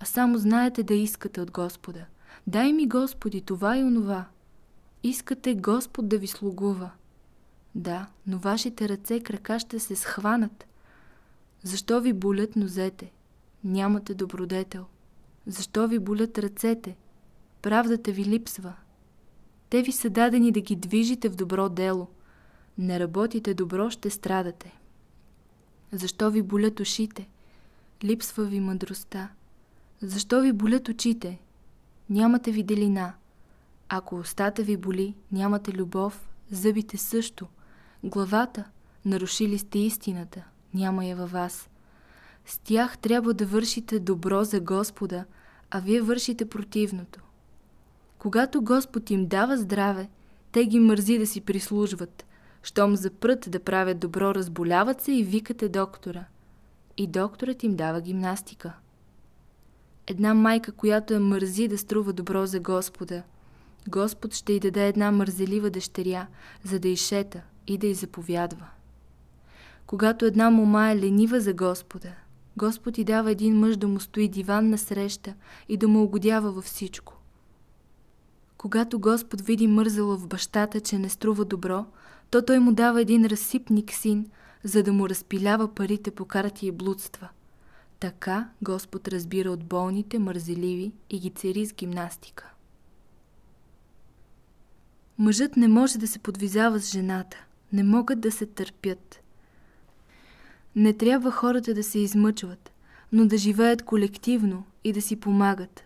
а 0.00 0.04
само 0.04 0.38
знаете 0.38 0.82
да 0.82 0.94
искате 0.94 1.40
от 1.40 1.50
Господа. 1.50 2.06
Дай 2.46 2.72
ми, 2.72 2.88
Господи, 2.88 3.40
това 3.40 3.78
и 3.78 3.84
онова. 3.84 4.24
Искате 5.02 5.54
Господ 5.54 6.08
да 6.08 6.18
ви 6.18 6.26
слугува. 6.26 6.90
Да, 7.74 8.06
но 8.26 8.38
вашите 8.38 8.88
ръце 8.88 9.14
и 9.14 9.22
крака 9.22 9.58
ще 9.58 9.78
се 9.78 9.96
схванат. 9.96 10.66
Защо 11.62 12.00
ви 12.00 12.12
болят 12.12 12.56
нозете? 12.56 13.12
Нямате 13.64 14.14
добродетел. 14.14 14.84
Защо 15.46 15.88
ви 15.88 15.98
болят 15.98 16.38
ръцете? 16.38 16.96
Правдата 17.62 18.12
ви 18.12 18.24
липсва. 18.24 18.74
Те 19.70 19.82
ви 19.82 19.92
са 19.92 20.10
дадени 20.10 20.52
да 20.52 20.60
ги 20.60 20.76
движите 20.76 21.28
в 21.28 21.36
добро 21.36 21.68
дело. 21.68 22.08
Не 22.78 23.00
работите 23.00 23.54
добро, 23.54 23.90
ще 23.90 24.10
страдате. 24.10 24.78
Защо 25.92 26.30
ви 26.30 26.42
болят 26.42 26.80
ушите? 26.80 27.28
Липсва 28.04 28.44
ви 28.44 28.60
мъдростта. 28.60 29.28
Защо 30.00 30.40
ви 30.40 30.52
болят 30.52 30.88
очите? 30.88 31.38
Нямате 32.10 32.50
виделина. 32.50 33.14
Ако 33.88 34.16
устата 34.16 34.62
ви 34.62 34.76
боли, 34.76 35.14
нямате 35.32 35.72
любов, 35.72 36.28
зъбите 36.50 36.96
също. 36.96 37.46
Главата, 38.04 38.64
нарушили 39.04 39.58
сте 39.58 39.78
истината, 39.78 40.44
няма 40.74 41.04
я 41.04 41.16
във 41.16 41.30
вас. 41.30 41.68
С 42.46 42.58
тях 42.58 42.98
трябва 42.98 43.34
да 43.34 43.46
вършите 43.46 43.98
добро 43.98 44.44
за 44.44 44.60
Господа, 44.60 45.24
а 45.70 45.80
вие 45.80 46.00
вършите 46.00 46.48
противното. 46.48 47.20
Когато 48.18 48.62
Господ 48.62 49.10
им 49.10 49.26
дава 49.26 49.56
здраве, 49.56 50.08
те 50.52 50.66
ги 50.66 50.80
мързи 50.80 51.18
да 51.18 51.26
си 51.26 51.40
прислужват. 51.40 52.24
Щом 52.62 52.96
запрът 52.96 53.50
да 53.50 53.60
правят 53.60 53.98
добро, 53.98 54.34
разболяват 54.34 55.00
се 55.00 55.12
и 55.12 55.24
викате 55.24 55.68
доктора. 55.68 56.24
И 56.96 57.06
докторът 57.06 57.62
им 57.62 57.76
дава 57.76 58.00
гимнастика. 58.00 58.72
Една 60.06 60.34
майка, 60.34 60.72
която 60.72 61.14
е 61.14 61.18
мързи 61.18 61.68
да 61.68 61.78
струва 61.78 62.12
добро 62.12 62.46
за 62.46 62.60
Господа, 62.60 63.22
Господ 63.88 64.34
ще 64.34 64.52
й 64.52 64.60
даде 64.60 64.88
една 64.88 65.10
мързелива 65.10 65.70
дъщеря, 65.70 66.26
за 66.64 66.78
да 66.78 66.88
изшета 66.88 67.42
и 67.66 67.78
да 67.78 67.86
й 67.86 67.94
заповядва. 67.94 68.66
Когато 69.86 70.24
една 70.24 70.50
мома 70.50 70.90
е 70.90 70.96
ленива 70.96 71.40
за 71.40 71.52
Господа, 71.52 72.14
Господ 72.56 72.98
й 72.98 73.04
дава 73.04 73.30
един 73.30 73.58
мъж 73.58 73.76
да 73.76 73.88
му 73.88 74.00
стои 74.00 74.28
диван 74.28 74.70
на 74.70 74.78
среща 74.78 75.34
и 75.68 75.76
да 75.76 75.88
му 75.88 76.02
угодява 76.02 76.52
във 76.52 76.64
всичко. 76.64 77.21
Когато 78.62 78.98
Господ 78.98 79.40
види 79.40 79.66
мързала 79.66 80.16
в 80.16 80.26
бащата, 80.26 80.80
че 80.80 80.98
не 80.98 81.08
струва 81.08 81.44
добро, 81.44 81.86
то 82.30 82.42
той 82.42 82.58
му 82.58 82.72
дава 82.72 83.00
един 83.00 83.26
разсипник 83.26 83.92
син, 83.92 84.26
за 84.64 84.82
да 84.82 84.92
му 84.92 85.08
разпилява 85.08 85.74
парите 85.74 86.10
по 86.10 86.24
карти 86.24 86.66
и 86.66 86.70
блудства. 86.70 87.28
Така 88.00 88.48
Господ 88.62 89.08
разбира 89.08 89.50
от 89.50 89.64
болните, 89.64 90.18
мързеливи 90.18 90.92
и 91.10 91.18
ги 91.20 91.30
цери 91.30 91.66
с 91.66 91.74
гимнастика. 91.74 92.50
Мъжът 95.18 95.56
не 95.56 95.68
може 95.68 95.98
да 95.98 96.06
се 96.06 96.18
подвизава 96.18 96.80
с 96.80 96.90
жената, 96.90 97.44
не 97.72 97.82
могат 97.82 98.20
да 98.20 98.32
се 98.32 98.46
търпят. 98.46 99.20
Не 100.76 100.92
трябва 100.92 101.30
хората 101.30 101.74
да 101.74 101.82
се 101.82 101.98
измъчват, 101.98 102.72
но 103.12 103.26
да 103.26 103.38
живеят 103.38 103.82
колективно 103.82 104.64
и 104.84 104.92
да 104.92 105.02
си 105.02 105.16
помагат. 105.16 105.84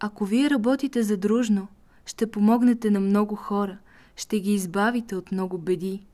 Ако 0.00 0.24
вие 0.24 0.50
работите 0.50 1.02
задружно, 1.02 1.68
ще 2.06 2.30
помогнете 2.30 2.90
на 2.90 3.00
много 3.00 3.36
хора, 3.36 3.78
ще 4.16 4.40
ги 4.40 4.54
избавите 4.54 5.16
от 5.16 5.32
много 5.32 5.58
беди. 5.58 6.06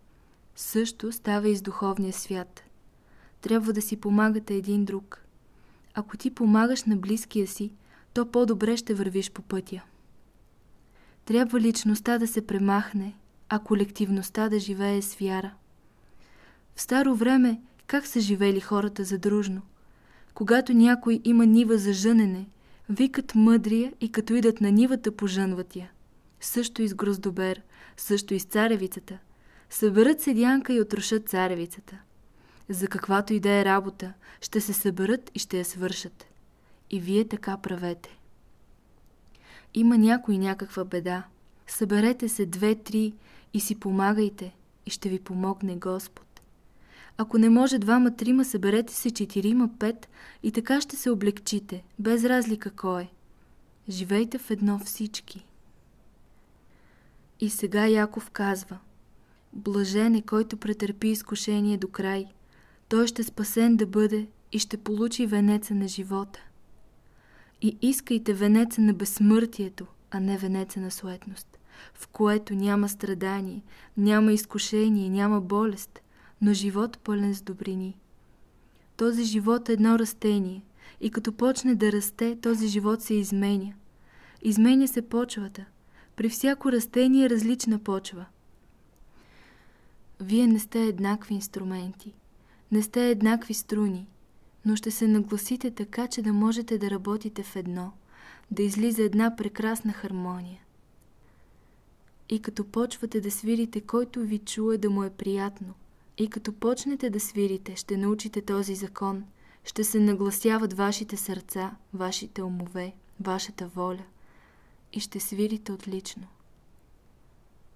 Също 0.56 1.12
става 1.12 1.48
и 1.48 1.56
с 1.56 1.62
духовния 1.62 2.12
свят. 2.12 2.62
Трябва 3.40 3.72
да 3.72 3.82
си 3.82 3.96
помагате 3.96 4.54
един 4.54 4.84
друг. 4.84 5.24
Ако 5.94 6.16
ти 6.16 6.30
помагаш 6.30 6.84
на 6.84 6.96
близкия 6.96 7.46
си, 7.46 7.72
то 8.14 8.26
по-добре 8.26 8.76
ще 8.76 8.94
вървиш 8.94 9.30
по 9.30 9.42
пътя. 9.42 9.82
Трябва 11.24 11.60
личността 11.60 12.18
да 12.18 12.26
се 12.26 12.46
премахне, 12.46 13.14
а 13.48 13.58
колективността 13.58 14.48
да 14.48 14.58
живее 14.58 15.02
с 15.02 15.14
вяра. 15.14 15.54
В 16.74 16.82
старо 16.82 17.14
време 17.14 17.60
как 17.86 18.06
са 18.06 18.20
живели 18.20 18.60
хората 18.60 19.04
задружно? 19.04 19.62
Когато 20.34 20.72
някой 20.72 21.20
има 21.24 21.46
нива 21.46 21.78
за 21.78 21.92
жънене, 21.92 22.46
викат 22.88 23.34
мъдрия 23.34 23.92
и 24.00 24.12
като 24.12 24.34
идат 24.34 24.60
на 24.60 24.72
нивата 24.72 25.12
пожънват 25.16 25.76
я. 25.76 25.90
Също 26.40 26.82
и 26.82 26.88
с 26.88 26.94
гроздобер, 26.94 27.62
също 27.96 28.34
и 28.34 28.40
с 28.40 28.44
царевицата. 28.44 29.18
Съберат 29.70 30.20
седянка 30.20 30.72
и 30.72 30.80
отрошат 30.80 31.28
царевицата. 31.28 31.98
За 32.68 32.88
каквато 32.88 33.32
и 33.32 33.40
да 33.40 33.50
е 33.50 33.64
работа, 33.64 34.12
ще 34.40 34.60
се 34.60 34.72
съберат 34.72 35.30
и 35.34 35.38
ще 35.38 35.58
я 35.58 35.64
свършат. 35.64 36.26
И 36.90 37.00
вие 37.00 37.28
така 37.28 37.56
правете. 37.56 38.18
Има 39.74 39.98
някой 39.98 40.38
някаква 40.38 40.84
беда. 40.84 41.24
Съберете 41.66 42.28
се 42.28 42.46
две-три 42.46 43.14
и 43.54 43.60
си 43.60 43.80
помагайте 43.80 44.54
и 44.86 44.90
ще 44.90 45.08
ви 45.08 45.18
помогне 45.18 45.76
Господ. 45.76 46.27
Ако 47.20 47.38
не 47.38 47.50
може 47.50 47.78
двама-трима, 47.78 48.44
съберете 48.44 48.94
се 48.94 49.10
четирима-пет 49.10 50.08
и 50.42 50.52
така 50.52 50.80
ще 50.80 50.96
се 50.96 51.10
облегчите, 51.10 51.84
без 51.98 52.24
разлика 52.24 52.70
кой. 52.70 53.08
Живейте 53.88 54.38
в 54.38 54.50
едно 54.50 54.78
всички. 54.78 55.46
И 57.40 57.50
сега 57.50 57.86
Яков 57.86 58.30
казва 58.30 58.78
Блажен 59.52 60.14
е, 60.14 60.22
който 60.22 60.56
претърпи 60.56 61.08
изкушение 61.08 61.76
до 61.76 61.88
край. 61.88 62.26
Той 62.88 63.06
ще 63.06 63.22
спасен 63.22 63.76
да 63.76 63.86
бъде 63.86 64.26
и 64.52 64.58
ще 64.58 64.76
получи 64.76 65.26
венеца 65.26 65.74
на 65.74 65.88
живота. 65.88 66.40
И 67.62 67.78
искайте 67.82 68.34
венеца 68.34 68.80
на 68.80 68.94
безсмъртието, 68.94 69.86
а 70.10 70.20
не 70.20 70.38
венеца 70.38 70.80
на 70.80 70.90
суетност, 70.90 71.58
в 71.94 72.08
което 72.08 72.54
няма 72.54 72.88
страдание, 72.88 73.62
няма 73.96 74.32
изкушение, 74.32 75.10
няма 75.10 75.40
болест, 75.40 76.00
но 76.40 76.52
живот 76.52 76.98
пълен 76.98 77.34
с 77.34 77.42
добрини. 77.42 77.96
Този 78.96 79.24
живот 79.24 79.68
е 79.68 79.72
едно 79.72 79.98
растение 79.98 80.62
и 81.00 81.10
като 81.10 81.32
почне 81.32 81.74
да 81.74 81.92
расте, 81.92 82.38
този 82.40 82.68
живот 82.68 83.02
се 83.02 83.14
изменя. 83.14 83.72
Изменя 84.42 84.88
се 84.88 85.02
почвата. 85.02 85.64
При 86.16 86.28
всяко 86.28 86.72
растение 86.72 87.24
е 87.24 87.30
различна 87.30 87.78
почва. 87.78 88.24
Вие 90.20 90.46
не 90.46 90.58
сте 90.58 90.84
еднакви 90.84 91.34
инструменти, 91.34 92.14
не 92.72 92.82
сте 92.82 93.10
еднакви 93.10 93.54
струни– 93.54 94.08
но 94.68 94.76
ще 94.76 94.90
се 94.90 95.08
нагласите 95.08 95.70
така, 95.70 96.06
че 96.06 96.22
да 96.22 96.32
можете 96.32 96.78
да 96.78 96.90
работите 96.90 97.42
в 97.42 97.56
едно, 97.56 97.92
да 98.50 98.62
излиза 98.62 99.02
една 99.02 99.36
прекрасна 99.36 99.92
хармония. 99.92 100.60
И 102.28 102.42
като 102.42 102.64
почвате 102.64 103.20
да 103.20 103.30
свирите, 103.30 103.80
който 103.80 104.20
ви 104.20 104.38
чуе 104.38 104.78
да 104.78 104.90
му 104.90 105.02
е 105.02 105.10
приятно, 105.10 105.74
и 106.18 106.30
като 106.30 106.52
почнете 106.52 107.10
да 107.10 107.20
свирите, 107.20 107.76
ще 107.76 107.96
научите 107.96 108.42
този 108.42 108.74
закон, 108.74 109.24
ще 109.64 109.84
се 109.84 110.00
нагласяват 110.00 110.72
вашите 110.72 111.16
сърца, 111.16 111.76
вашите 111.94 112.42
умове, 112.42 112.94
вашата 113.20 113.66
воля 113.66 114.04
и 114.92 115.00
ще 115.00 115.20
свирите 115.20 115.72
отлично. 115.72 116.26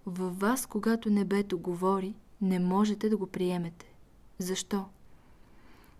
Във 0.07 0.41
вас, 0.41 0.67
когато 0.67 1.11
небето 1.11 1.59
говори, 1.59 2.15
не 2.41 2.59
можете 2.59 3.09
да 3.09 3.17
го 3.17 3.27
приемете. 3.27 3.87
Защо? 4.39 4.85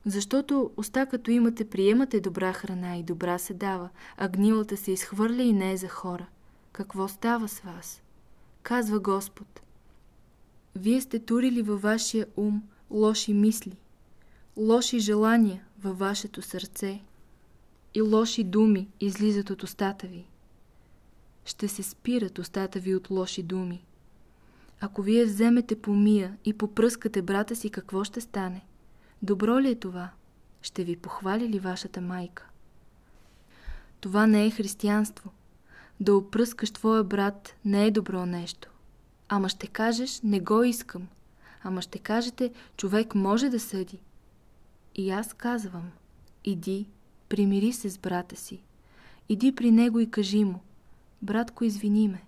Защото 0.07 0.71
уста 0.77 1.07
като 1.07 1.31
имате, 1.31 1.71
приемате 1.71 2.21
добра 2.21 2.53
храна 2.53 2.97
и 2.97 3.03
добра 3.03 3.39
се 3.39 3.55
дава, 3.55 3.89
а 4.17 4.29
гнилата 4.29 4.77
се 4.77 4.93
изхвърля 4.93 5.43
и 5.43 5.53
не 5.53 5.73
е 5.73 5.77
за 5.77 5.89
хора. 5.89 6.27
Какво 6.73 7.09
става 7.09 7.49
с 7.49 7.61
вас? 7.61 8.03
Казва 8.63 9.01
Господ. 9.01 9.63
Вие 10.77 11.01
сте 11.01 11.19
турили 11.19 11.63
във 11.63 11.83
вашия 11.83 12.27
ум 12.37 12.63
лоши 12.91 13.35
мисли, 13.35 13.77
лоши 14.57 14.99
желания 14.99 15.65
във 15.83 15.99
вашето 15.99 16.43
сърце 16.43 17.01
и 17.95 18.01
лоши 18.01 18.45
думи 18.45 18.89
излизат 19.01 19.51
от 19.51 19.63
устата 19.63 20.07
ви. 20.07 20.25
Ще 21.45 21.69
се 21.69 21.83
спират 21.83 22.39
устата 22.39 22.79
ви 22.79 22.95
от 22.95 23.11
лоши 23.11 23.43
думи. 23.43 23.85
Ако 24.81 25.03
вие 25.03 25.25
вземете 25.25 25.81
помия 25.81 26.37
и 26.45 26.53
попръскате 26.53 27.23
брата 27.23 27.57
си, 27.57 27.71
какво 27.71 28.05
ще 28.05 28.21
стане? 28.21 28.65
Добро 29.23 29.61
ли 29.61 29.71
е 29.71 29.75
това? 29.75 30.11
Ще 30.63 30.85
ви 30.85 30.97
похвали 30.97 31.49
ли 31.49 31.59
вашата 31.59 32.01
майка? 32.01 32.49
Това 34.01 34.27
не 34.27 34.47
е 34.47 34.51
християнство. 34.51 35.33
Да 36.01 36.15
опръскаш 36.15 36.71
твоя 36.71 37.05
брат 37.05 37.55
не 37.65 37.87
е 37.87 37.91
добро 37.91 38.27
нещо. 38.27 38.72
Ама 39.35 39.49
ще 39.49 39.67
кажеш, 39.67 40.21
не 40.25 40.41
го 40.41 40.63
искам. 40.63 41.09
Ама 41.63 41.83
ще 41.83 41.99
кажете, 41.99 42.53
човек 42.77 43.15
може 43.15 43.49
да 43.49 43.61
съди. 43.61 43.99
И 44.95 45.11
аз 45.11 45.35
казвам, 45.35 45.91
иди, 46.45 46.87
примири 47.29 47.73
се 47.73 47.91
с 47.91 47.99
брата 47.99 48.37
си. 48.37 48.63
Иди 49.29 49.55
при 49.55 49.71
него 49.71 50.01
и 50.01 50.11
кажи 50.11 50.45
му, 50.45 50.61
братко, 51.23 51.65
извини 51.65 52.09
ме. 52.09 52.23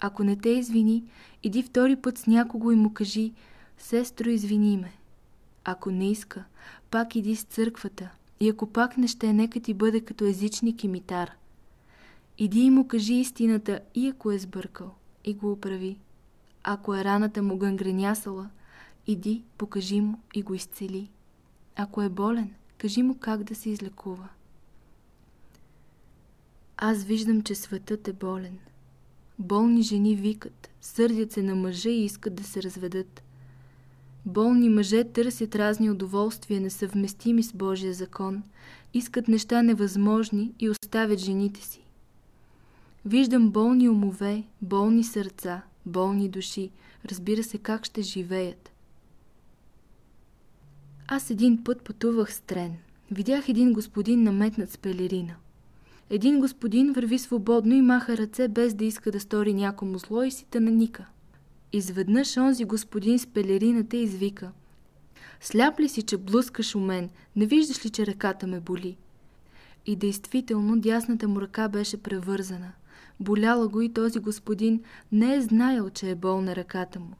Ако 0.00 0.24
не 0.24 0.36
те 0.36 0.48
извини, 0.48 1.04
иди 1.42 1.62
втори 1.62 1.96
път 1.96 2.18
с 2.18 2.26
някого 2.26 2.70
и 2.70 2.76
му 2.76 2.94
кажи, 2.94 3.32
сестро, 3.78 4.28
извини 4.28 4.76
ме. 4.76 4.92
Ако 5.64 5.90
не 5.90 6.10
иска, 6.10 6.44
пак 6.90 7.16
иди 7.16 7.36
с 7.36 7.42
църквата 7.42 8.10
и 8.40 8.48
ако 8.48 8.66
пак 8.66 8.96
не 8.96 9.08
ще, 9.08 9.32
нека 9.32 9.60
ти 9.60 9.74
бъде 9.74 10.00
като 10.00 10.24
езичник 10.24 10.84
и 10.84 10.88
митар. 10.88 11.30
Иди 12.38 12.60
и 12.60 12.70
му 12.70 12.88
кажи 12.88 13.14
истината 13.14 13.80
и 13.94 14.08
ако 14.08 14.30
е 14.30 14.38
сбъркал, 14.38 14.94
и 15.24 15.34
го 15.34 15.52
оправи. 15.52 15.96
Ако 16.64 16.94
е 16.94 17.04
раната 17.04 17.42
му 17.42 17.58
гангренясала, 17.58 18.50
иди, 19.06 19.42
покажи 19.58 20.00
му 20.00 20.18
и 20.34 20.42
го 20.42 20.54
изцели. 20.54 21.10
Ако 21.76 22.02
е 22.02 22.08
болен, 22.08 22.54
кажи 22.78 23.02
му 23.02 23.18
как 23.18 23.42
да 23.42 23.54
се 23.54 23.70
излекува. 23.70 24.28
Аз 26.76 27.04
виждам, 27.04 27.42
че 27.42 27.54
светът 27.54 28.08
е 28.08 28.12
болен. 28.12 28.58
Болни 29.38 29.82
жени 29.82 30.16
викат, 30.16 30.70
сърдят 30.80 31.32
се 31.32 31.42
на 31.42 31.56
мъжа 31.56 31.90
и 31.90 32.04
искат 32.04 32.34
да 32.34 32.44
се 32.44 32.62
разведат. 32.62 33.22
Болни 34.26 34.68
мъже 34.68 35.04
търсят 35.04 35.56
разни 35.56 35.90
удоволствия, 35.90 36.60
несъвместими 36.60 37.42
с 37.42 37.52
Божия 37.52 37.94
закон, 37.94 38.42
искат 38.94 39.28
неща 39.28 39.62
невъзможни 39.62 40.52
и 40.58 40.70
оставят 40.70 41.18
жените 41.18 41.60
си. 41.60 41.84
Виждам 43.04 43.50
болни 43.50 43.88
умове, 43.88 44.44
болни 44.62 45.04
сърца, 45.04 45.62
болни 45.86 46.28
души, 46.28 46.70
разбира 47.04 47.42
се 47.42 47.58
как 47.58 47.84
ще 47.84 48.02
живеят. 48.02 48.70
Аз 51.08 51.30
един 51.30 51.64
път 51.64 51.82
пътувах 51.82 52.34
с 52.34 52.40
трен. 52.40 52.76
Видях 53.10 53.48
един 53.48 53.72
господин 53.72 54.22
наметнат 54.22 54.70
с 54.70 54.78
пелерина. 54.78 55.34
Един 56.10 56.40
господин 56.40 56.92
върви 56.92 57.18
свободно 57.18 57.74
и 57.74 57.82
маха 57.82 58.16
ръце, 58.16 58.48
без 58.48 58.74
да 58.74 58.84
иска 58.84 59.12
да 59.12 59.20
стори 59.20 59.54
някому 59.54 59.98
зло 59.98 60.22
и 60.22 60.30
си 60.30 60.46
наника. 60.54 61.06
Изведнъж 61.72 62.36
онзи 62.36 62.64
господин 62.64 63.18
с 63.18 63.26
пелерината 63.26 63.96
извика. 63.96 64.52
Сляп 65.40 65.80
ли 65.80 65.88
си, 65.88 66.02
че 66.02 66.16
блъскаш 66.16 66.74
у 66.74 66.80
мен? 66.80 67.10
Не 67.36 67.46
виждаш 67.46 67.84
ли, 67.84 67.90
че 67.90 68.06
ръката 68.06 68.46
ме 68.46 68.60
боли? 68.60 68.96
И 69.86 69.96
действително 69.96 70.80
дясната 70.80 71.28
му 71.28 71.40
ръка 71.40 71.68
беше 71.68 72.02
превързана. 72.02 72.72
Боляла 73.20 73.68
го 73.68 73.80
и 73.80 73.92
този 73.92 74.18
господин 74.18 74.82
не 75.12 75.34
е 75.34 75.40
знаел, 75.40 75.90
че 75.90 76.10
е 76.10 76.14
болна 76.14 76.56
ръката 76.56 77.00
му, 77.00 77.14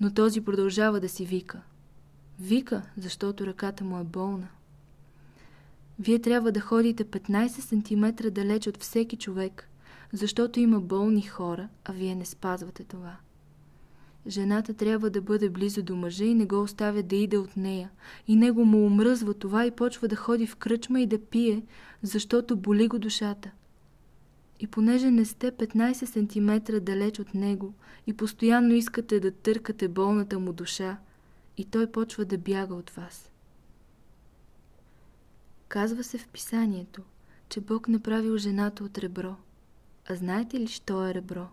но 0.00 0.14
този 0.14 0.40
продължава 0.40 1.00
да 1.00 1.08
си 1.08 1.26
вика. 1.26 1.60
Вика, 2.40 2.82
защото 2.96 3.46
ръката 3.46 3.84
му 3.84 4.00
е 4.00 4.04
болна. 4.04 4.48
Вие 5.98 6.18
трябва 6.18 6.52
да 6.52 6.60
ходите 6.60 7.04
15 7.04 7.48
см 7.48 8.28
далеч 8.30 8.66
от 8.66 8.76
всеки 8.82 9.16
човек, 9.16 9.68
защото 10.12 10.60
има 10.60 10.80
болни 10.80 11.22
хора, 11.22 11.68
а 11.84 11.92
вие 11.92 12.14
не 12.14 12.24
спазвате 12.24 12.84
това. 12.84 13.16
Жената 14.26 14.74
трябва 14.74 15.10
да 15.10 15.20
бъде 15.20 15.50
близо 15.50 15.82
до 15.82 15.96
мъжа 15.96 16.24
и 16.24 16.34
не 16.34 16.46
го 16.46 16.62
оставя 16.62 17.02
да 17.02 17.16
иде 17.16 17.38
от 17.38 17.56
нея. 17.56 17.90
И 18.28 18.36
него 18.36 18.64
му 18.64 18.86
омръзва 18.86 19.34
това 19.34 19.66
и 19.66 19.70
почва 19.70 20.08
да 20.08 20.16
ходи 20.16 20.46
в 20.46 20.56
кръчма 20.56 21.00
и 21.00 21.06
да 21.06 21.18
пие, 21.18 21.62
защото 22.02 22.56
боли 22.56 22.88
го 22.88 22.98
душата. 22.98 23.50
И 24.60 24.66
понеже 24.66 25.10
не 25.10 25.24
сте 25.24 25.52
15 25.52 26.04
см 26.04 26.80
далеч 26.84 27.18
от 27.18 27.34
него 27.34 27.74
и 28.06 28.16
постоянно 28.16 28.74
искате 28.74 29.20
да 29.20 29.30
търкате 29.30 29.88
болната 29.88 30.38
му 30.38 30.52
душа, 30.52 30.98
и 31.56 31.64
той 31.64 31.92
почва 31.92 32.24
да 32.24 32.38
бяга 32.38 32.74
от 32.74 32.90
вас. 32.90 33.30
Казва 35.68 36.04
се 36.04 36.18
в 36.18 36.28
писанието, 36.28 37.02
че 37.48 37.60
Бог 37.60 37.88
направил 37.88 38.36
жената 38.36 38.84
от 38.84 38.98
ребро. 38.98 39.36
А 40.08 40.14
знаете 40.14 40.60
ли, 40.60 40.66
що 40.66 41.06
е 41.06 41.14
ребро? 41.14 41.46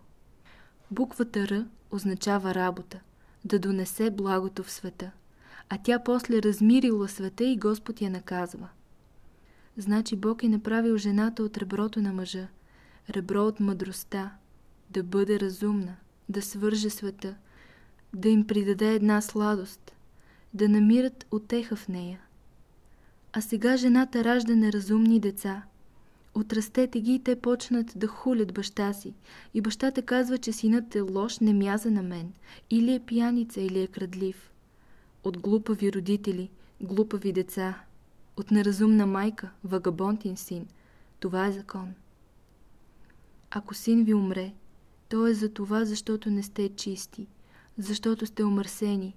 Буквата 0.90 1.48
Р 1.48 1.66
означава 1.90 2.54
работа, 2.54 3.00
да 3.44 3.58
донесе 3.58 4.10
благото 4.10 4.62
в 4.62 4.70
света, 4.70 5.10
а 5.68 5.78
тя 5.82 5.98
после 5.98 6.42
размирила 6.42 7.08
света 7.08 7.44
и 7.44 7.56
Господ 7.56 8.00
я 8.00 8.10
наказва. 8.10 8.68
Значи 9.76 10.16
Бог 10.16 10.42
е 10.42 10.48
направил 10.48 10.96
жената 10.96 11.42
от 11.42 11.58
реброто 11.58 12.02
на 12.02 12.12
мъжа, 12.12 12.48
ребро 13.10 13.46
от 13.46 13.60
мъдростта, 13.60 14.32
да 14.90 15.02
бъде 15.02 15.40
разумна, 15.40 15.96
да 16.28 16.42
свърже 16.42 16.90
света, 16.90 17.34
да 18.14 18.28
им 18.28 18.46
придаде 18.46 18.94
една 18.94 19.20
сладост, 19.20 19.92
да 20.54 20.68
намират 20.68 21.26
отеха 21.30 21.76
в 21.76 21.88
нея. 21.88 22.20
А 23.32 23.40
сега 23.40 23.76
жената 23.76 24.24
ражда 24.24 24.54
неразумни 24.54 25.20
деца. 25.20 25.62
Отрастете 26.34 27.00
ги 27.00 27.14
и 27.14 27.18
те 27.18 27.36
почнат 27.36 27.92
да 27.96 28.06
хулят 28.06 28.54
баща 28.54 28.92
си. 28.92 29.14
И 29.54 29.60
бащата 29.60 30.02
казва, 30.02 30.38
че 30.38 30.52
синът 30.52 30.96
е 30.96 31.00
лош, 31.00 31.38
не 31.38 31.52
мяза 31.52 31.90
на 31.90 32.02
мен. 32.02 32.32
Или 32.70 32.94
е 32.94 33.00
пияница, 33.00 33.60
или 33.60 33.80
е 33.80 33.86
крадлив. 33.86 34.50
От 35.24 35.38
глупави 35.38 35.92
родители, 35.92 36.50
глупави 36.80 37.32
деца. 37.32 37.80
От 38.36 38.50
неразумна 38.50 39.06
майка, 39.06 39.50
вагабонтин 39.64 40.36
син. 40.36 40.66
Това 41.20 41.46
е 41.46 41.52
закон. 41.52 41.94
Ако 43.56 43.74
син 43.74 44.04
ви 44.04 44.14
умре, 44.14 44.52
то 45.08 45.26
е 45.26 45.34
за 45.34 45.48
това, 45.48 45.84
защото 45.84 46.30
не 46.30 46.42
сте 46.42 46.68
чисти, 46.68 47.26
защото 47.78 48.26
сте 48.26 48.44
омърсени. 48.44 49.16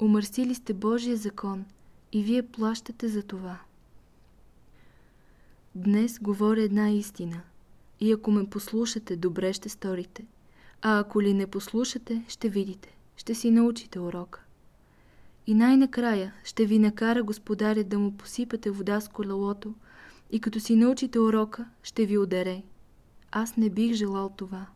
Омърсили 0.00 0.54
сте 0.54 0.74
Божия 0.74 1.16
закон– 1.16 1.64
и 2.12 2.22
вие 2.22 2.42
плащате 2.42 3.08
за 3.08 3.22
това. 3.22 3.58
Днес 5.74 6.18
говоря 6.18 6.62
една 6.62 6.90
истина 6.90 7.40
и 8.00 8.12
ако 8.12 8.30
ме 8.30 8.50
послушате, 8.50 9.16
добре 9.16 9.52
ще 9.52 9.68
сторите, 9.68 10.26
а 10.82 10.98
ако 10.98 11.22
ли 11.22 11.34
не 11.34 11.46
послушате, 11.46 12.24
ще 12.28 12.48
видите, 12.48 12.96
ще 13.16 13.34
си 13.34 13.50
научите 13.50 14.00
урока. 14.00 14.40
И 15.46 15.54
най-накрая 15.54 16.34
ще 16.44 16.66
ви 16.66 16.78
накара 16.78 17.22
господаря 17.22 17.84
да 17.84 17.98
му 17.98 18.16
посипате 18.16 18.70
вода 18.70 19.00
с 19.00 19.08
колелото 19.08 19.74
и 20.30 20.40
като 20.40 20.60
си 20.60 20.76
научите 20.76 21.18
урока, 21.18 21.66
ще 21.82 22.06
ви 22.06 22.18
ударе. 22.18 22.62
Аз 23.32 23.56
не 23.56 23.70
бих 23.70 23.92
желал 23.92 24.28
това. 24.36 24.66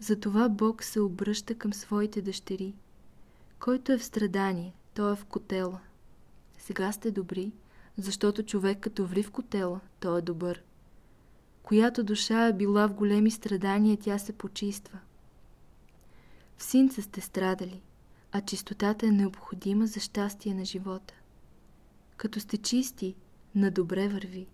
Затова 0.00 0.48
Бог 0.48 0.84
се 0.84 1.00
обръща 1.00 1.54
към 1.54 1.72
своите 1.72 2.22
дъщери. 2.22 2.74
Който 3.60 3.92
е 3.92 3.98
в 3.98 4.04
страдание, 4.04 4.74
той 4.94 5.12
е 5.12 5.16
в 5.16 5.24
котела– 5.24 5.80
сега 6.66 6.92
сте 6.92 7.10
добри, 7.10 7.52
защото 7.98 8.42
човек 8.42 8.80
като 8.80 9.06
ври 9.06 9.22
в 9.22 9.30
котела, 9.30 9.80
той 10.00 10.18
е 10.18 10.22
добър. 10.22 10.62
Която 11.62 12.04
душа 12.04 12.46
е 12.46 12.52
била 12.52 12.86
в 12.86 12.94
големи 12.94 13.30
страдания, 13.30 13.96
тя 13.96 14.18
се 14.18 14.32
почиства. 14.32 14.98
В 16.56 16.62
синца 16.62 17.02
сте 17.02 17.20
страдали, 17.20 17.82
а 18.32 18.40
чистотата 18.40 19.06
е 19.06 19.10
необходима 19.10 19.86
за 19.86 20.00
щастие 20.00 20.54
на 20.54 20.64
живота. 20.64 21.14
Като 22.16 22.40
сте 22.40 22.56
чисти, 22.56 23.14
на 23.54 23.70
добре 23.70 24.08
върви. 24.08 24.46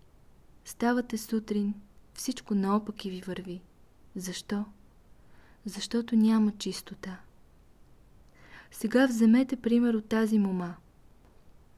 Ставате 0.64 1.18
сутрин, 1.18 1.74
всичко 2.14 2.54
наопаки 2.54 3.10
ви 3.10 3.20
върви. 3.20 3.62
Защо? 4.16 4.64
Защото 5.64 6.16
няма 6.16 6.52
чистота. 6.52 7.20
Сега 8.70 9.06
вземете 9.06 9.56
пример 9.56 9.94
от 9.94 10.08
тази 10.08 10.38
мома– 10.38 10.74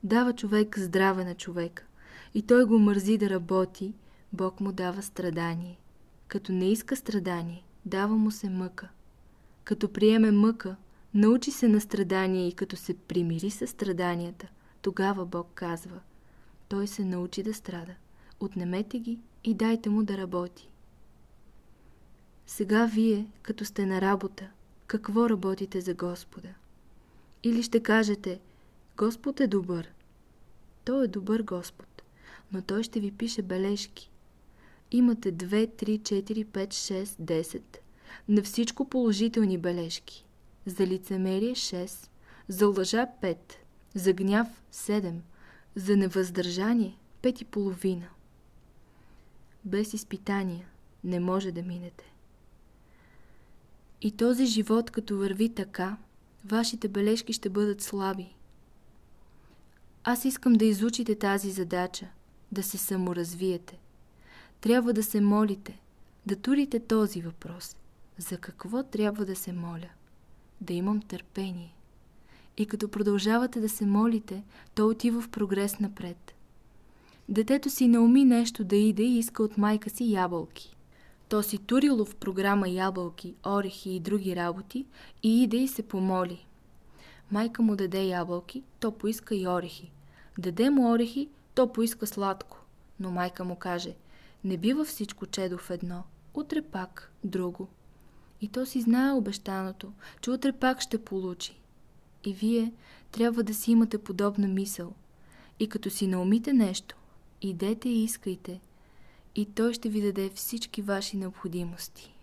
дава 0.05 0.33
човек 0.33 0.79
здраве 0.79 1.25
на 1.25 1.35
човека 1.35 1.85
и 2.35 2.43
той 2.43 2.65
го 2.65 2.79
мързи 2.79 3.19
да 3.19 3.31
работи, 3.31 3.95
Бог 4.33 4.61
му 4.61 4.73
дава 4.73 5.03
страдание. 5.03 5.79
Като 6.29 6.53
не 6.53 6.71
иска 6.71 6.97
страдание, 6.97 7.65
дава 7.87 8.17
му 8.17 8.31
се 8.31 8.51
мъка. 8.51 8.89
Като 9.65 9.93
приеме 9.93 10.31
мъка, 10.31 10.77
научи 11.15 11.51
се 11.51 11.69
на 11.69 11.81
страдание 11.81 12.49
и 12.49 12.53
като 12.53 12.77
се 12.77 12.95
примири 12.95 13.51
с 13.51 13.67
страданията, 13.67 14.49
тогава 14.83 15.27
Бог 15.27 15.51
казва, 15.55 16.01
той 16.69 16.87
се 16.87 17.05
научи 17.05 17.43
да 17.43 17.55
страда. 17.55 17.95
Отнемете 18.41 18.99
ги 18.99 19.19
и 19.45 19.55
дайте 19.55 19.91
му 19.91 20.03
да 20.03 20.19
работи. 20.19 20.69
Сега 22.47 22.87
вие, 22.87 23.27
като 23.43 23.65
сте 23.65 23.87
на 23.87 24.01
работа, 24.01 24.51
какво 24.87 25.31
работите 25.31 25.81
за 25.81 25.95
Господа? 25.95 26.49
Или 27.43 27.63
ще 27.63 27.83
кажете, 27.83 28.41
Господ 28.97 29.41
е 29.41 29.47
добър, 29.47 29.95
той 30.85 31.05
е 31.05 31.09
добър 31.09 31.43
Господ, 31.43 32.03
но 32.53 32.63
Той 32.63 32.83
ще 32.83 33.01
ви 33.01 33.11
пише 33.11 33.43
бележки. 33.43 34.11
Имате 34.91 35.33
2, 35.33 35.85
3, 35.85 36.01
4, 36.01 36.45
5, 36.45 36.69
6, 36.69 37.05
10. 37.05 37.63
На 38.29 38.43
всичко 38.43 38.89
положителни 38.89 39.59
бележки. 39.59 40.27
За 40.67 40.87
лицемерие 40.87 41.55
6, 41.55 42.09
за 42.49 42.67
лъжа 42.67 43.07
5, 43.23 43.37
за 43.95 44.13
гняв 44.13 44.63
7, 44.73 45.15
за 45.75 45.97
невъздържание 45.97 46.99
5 47.23 47.43
и 47.43 47.45
половина. 47.45 48.09
Без 49.65 49.95
изпитания 49.95 50.67
не 51.05 51.21
може 51.21 51.53
да 51.53 51.63
минете. 51.63 52.13
И 54.03 54.11
този 54.11 54.47
живот, 54.47 54.91
като 54.91 55.17
върви 55.17 55.49
така, 55.49 55.97
вашите 56.45 56.89
бележки 56.89 57.33
ще 57.33 57.51
бъдат 57.51 57.81
слаби, 57.81 58.35
аз 60.05 60.25
искам 60.25 60.53
да 60.53 60.65
изучите 60.65 61.15
тази 61.15 61.51
задача, 61.51 62.09
да 62.53 62.63
се 62.63 62.79
саморазвиете. 62.79 63.79
Трябва 64.61 64.93
да 64.93 65.03
се 65.03 65.21
молите, 65.21 65.81
да 66.27 66.37
турите 66.37 66.81
този 66.81 67.21
въпрос. 67.21 67.77
За 68.19 68.39
какво 68.39 68.83
трябва 68.83 69.25
да 69.25 69.37
се 69.37 69.53
моля? 69.53 69.89
Да 70.61 70.73
имам 70.73 71.03
търпение. 71.03 71.75
И 72.57 72.67
като 72.67 72.89
продължавате 72.89 73.61
да 73.61 73.69
се 73.69 73.87
молите, 73.87 74.45
то 74.75 74.89
отива 74.89 75.21
в 75.21 75.29
прогрес 75.29 75.81
напред. 75.81 76.34
Детето 77.29 77.71
си 77.71 77.89
не 77.89 77.99
уми 77.99 78.25
нещо 78.25 78.65
да 78.65 78.77
иде 78.77 79.03
и 79.03 79.19
иска 79.19 79.43
от 79.43 79.59
майка 79.59 79.91
си 79.91 80.13
ябълки. 80.13 80.77
То 81.29 81.43
си 81.43 81.59
турило 81.59 82.05
в 82.05 82.17
програма 82.17 82.69
ябълки, 82.69 83.35
орехи 83.47 83.91
и 83.91 84.01
други 84.01 84.37
работи 84.37 84.87
и 85.23 85.43
иде 85.43 85.57
и 85.57 85.69
се 85.69 85.83
помоли. 85.83 86.47
Майка 87.31 87.63
му 87.63 87.77
даде 87.77 88.05
ябълки, 88.05 88.63
то 88.81 88.93
поиска 88.93 89.35
и 89.35 89.49
орехи. 89.49 89.93
Даде 90.39 90.71
му 90.71 90.93
орехи, 90.93 91.29
то 91.55 91.73
поиска 91.73 92.07
сладко. 92.07 92.59
Но 93.01 93.11
майка 93.11 93.45
му 93.45 93.57
каже, 93.57 93.95
не 94.45 94.57
бива 94.57 94.85
всичко 94.85 95.27
чедо 95.27 95.59
в 95.59 95.71
едно, 95.71 96.03
утре 96.35 96.63
пак 96.63 97.13
друго. 97.25 97.69
И 98.41 98.49
то 98.49 98.67
си 98.67 98.81
знае 98.81 99.13
обещаното, 99.13 99.93
че 100.21 100.31
утре 100.31 100.53
пак 100.53 100.81
ще 100.81 101.05
получи. 101.05 101.61
И 102.25 102.35
вие 102.35 102.73
трябва 103.11 103.43
да 103.43 103.55
си 103.55 103.73
имате 103.73 103.99
подобна 103.99 104.49
мисъл. 104.49 104.93
И 105.61 105.69
като 105.69 105.91
си 105.91 106.07
наумите 106.07 106.53
нещо, 106.53 106.97
идете 107.49 107.89
и 107.89 108.05
искайте, 108.05 108.61
и 109.35 109.47
той 109.47 109.75
ще 109.75 109.89
ви 109.89 110.03
даде 110.03 110.31
всички 110.35 110.83
ваши 110.83 111.17
необходимости. 111.17 112.15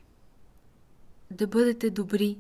Да 1.32 1.48
бъдете 1.48 1.90
добри. 1.90 2.38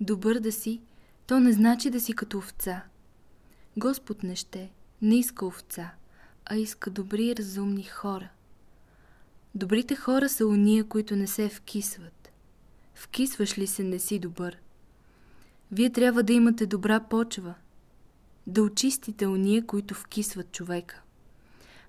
Добър 0.00 0.40
да 0.40 0.52
си, 0.52 0.80
то 1.26 1.40
не 1.40 1.52
значи 1.52 1.90
да 1.90 2.00
си 2.00 2.12
като 2.12 2.38
овца. 2.38 2.82
Господ 3.76 4.22
не 4.22 4.36
ще, 4.36 4.70
не 5.02 5.18
иска 5.18 5.46
овца, 5.46 5.94
а 6.44 6.56
иска 6.56 6.90
добри 6.90 7.26
и 7.26 7.36
разумни 7.36 7.82
хора. 7.82 8.28
Добрите 9.54 9.96
хора 9.96 10.28
са 10.28 10.46
уния, 10.46 10.84
които 10.84 11.16
не 11.16 11.26
се 11.26 11.48
вкисват. 11.48 12.32
Вкисваш 12.94 13.58
ли 13.58 13.66
се, 13.66 13.82
не 13.82 13.98
си 13.98 14.18
добър. 14.18 14.58
Вие 15.72 15.90
трябва 15.90 16.22
да 16.22 16.32
имате 16.32 16.66
добра 16.66 17.00
почва, 17.00 17.54
да 18.46 18.62
очистите 18.62 19.26
уния, 19.26 19.66
които 19.66 19.94
вкисват 19.94 20.52
човека. 20.52 21.02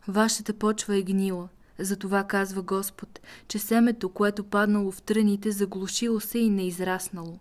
Вашата 0.08 0.54
почва 0.54 0.98
е 0.98 1.02
гнила, 1.02 1.50
затова 1.80 2.24
казва 2.24 2.62
Господ, 2.62 3.20
че 3.48 3.60
семето, 3.60 4.10
което 4.10 4.44
паднало 4.44 4.92
в 4.92 5.02
тръните, 5.02 5.52
заглушило 5.52 6.20
се 6.20 6.40
и 6.40 6.50
не 6.50 6.68
израснало. 6.68 7.40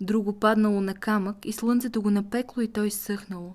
Друго 0.00 0.40
паднало 0.40 0.80
на 0.80 0.94
камък 0.94 1.36
и 1.44 1.52
слънцето 1.52 2.02
го 2.02 2.10
напекло 2.10 2.62
и 2.62 2.68
той 2.68 2.90
съхнало. 2.90 3.54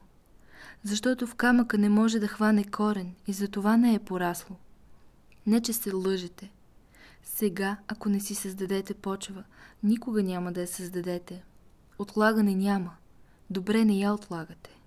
Защото 0.84 1.28
в 1.28 1.36
камъка 1.36 1.78
не 1.78 1.90
може 1.90 2.20
да 2.20 2.28
хване 2.28 2.64
корен 2.64 3.14
и 3.28 3.34
затова 3.34 3.78
не 3.78 3.94
е 3.94 4.00
порасло. 4.00 4.56
Не, 5.48 5.62
че 5.62 5.74
се 5.74 5.96
лъжете. 5.96 6.52
Сега, 7.24 7.78
ако 7.88 8.10
не 8.10 8.20
си 8.20 8.36
създадете 8.36 8.94
почва, 8.94 9.44
никога 9.84 10.24
няма 10.24 10.52
да 10.52 10.62
я 10.62 10.68
създадете. 10.68 11.44
Отлагане 12.00 12.56
няма. 12.56 12.92
Добре 13.50 13.86
не 13.86 14.00
я 14.00 14.14
отлагате. 14.14 14.79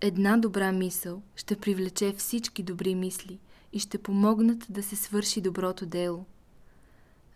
Една 0.00 0.36
добра 0.36 0.72
мисъл 0.72 1.22
ще 1.36 1.56
привлече 1.56 2.12
всички 2.12 2.62
добри 2.62 2.94
мисли 2.94 3.38
и 3.72 3.78
ще 3.78 3.98
помогнат 3.98 4.66
да 4.68 4.82
се 4.82 4.96
свърши 4.96 5.40
доброто 5.40 5.86
дело. 5.86 6.24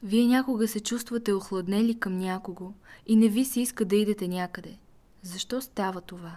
Вие 0.02 0.26
някога 0.26 0.68
се 0.68 0.80
чувствате 0.80 1.32
охладнели 1.32 1.98
към 1.98 2.18
някого 2.18 2.72
и 3.06 3.16
не 3.16 3.28
ви 3.28 3.44
се 3.44 3.60
иска 3.60 3.84
да 3.84 3.96
идете 3.96 4.28
някъде. 4.28 4.78
Защо 5.22 5.60
става 5.60 6.00
това? 6.00 6.36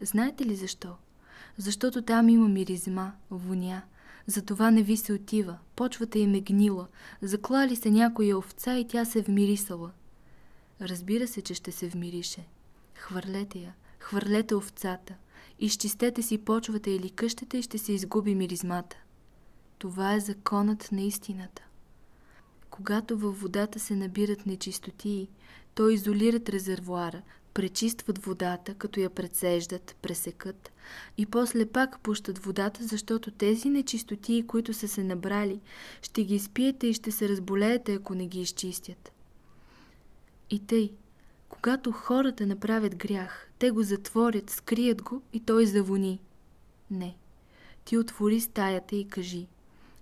Знаете 0.00 0.44
ли 0.44 0.56
защо? 0.56 0.94
Защото 1.56 2.02
там 2.02 2.28
има 2.28 2.48
миризма, 2.48 3.12
воня. 3.30 3.82
Затова 4.26 4.70
не 4.70 4.82
ви 4.82 4.96
се 4.96 5.12
отива. 5.12 5.58
Почвата 5.76 6.18
им 6.18 6.34
е 6.34 6.40
гнила. 6.40 6.86
Заклали 7.22 7.76
се 7.76 7.90
някоя 7.90 8.38
овца 8.38 8.78
и 8.78 8.88
тя 8.88 9.04
се 9.04 9.22
вмирисала. 9.22 9.90
Разбира 10.80 11.26
се, 11.26 11.42
че 11.42 11.54
ще 11.54 11.72
се 11.72 11.88
вмирише. 11.88 12.46
Хвърлете 12.94 13.58
я. 13.58 13.74
Хвърлете 13.98 14.54
овцата. 14.54 15.14
Изчистете 15.60 16.22
си 16.22 16.38
почвата 16.38 16.90
или 16.90 17.10
къщата 17.10 17.56
и 17.56 17.62
ще 17.62 17.78
се 17.78 17.92
изгуби 17.92 18.34
миризмата. 18.34 18.96
Това 19.78 20.14
е 20.14 20.20
законът 20.20 20.92
на 20.92 21.02
истината. 21.02 21.62
Когато 22.70 23.18
във 23.18 23.40
водата 23.40 23.80
се 23.80 23.96
набират 23.96 24.46
нечистотии, 24.46 25.28
то 25.74 25.88
изолират 25.88 26.48
резервуара, 26.48 27.22
пречистват 27.54 28.18
водата, 28.18 28.74
като 28.74 29.00
я 29.00 29.10
прецеждат, 29.10 29.96
пресекат 30.02 30.72
и 31.18 31.26
после 31.26 31.66
пак 31.66 32.00
пущат 32.00 32.38
водата, 32.38 32.84
защото 32.84 33.30
тези 33.30 33.68
нечистотии, 33.68 34.46
които 34.46 34.74
са 34.74 34.88
се 34.88 35.04
набрали, 35.04 35.60
ще 36.02 36.24
ги 36.24 36.34
изпиете 36.34 36.86
и 36.86 36.94
ще 36.94 37.10
се 37.10 37.28
разболеете, 37.28 37.94
ако 37.94 38.14
не 38.14 38.26
ги 38.26 38.40
изчистят. 38.40 39.12
И 40.50 40.58
тъй, 40.58 40.92
когато 41.48 41.92
хората 41.92 42.46
направят 42.46 42.96
грях, 42.96 43.50
те 43.58 43.70
го 43.70 43.82
затворят, 43.82 44.50
скрият 44.50 45.02
го 45.02 45.22
и 45.32 45.40
той 45.40 45.66
завони. 45.66 46.20
Не. 46.90 47.16
Ти 47.84 47.98
отвори 47.98 48.40
стаята 48.40 48.96
и 48.96 49.08
кажи. 49.08 49.46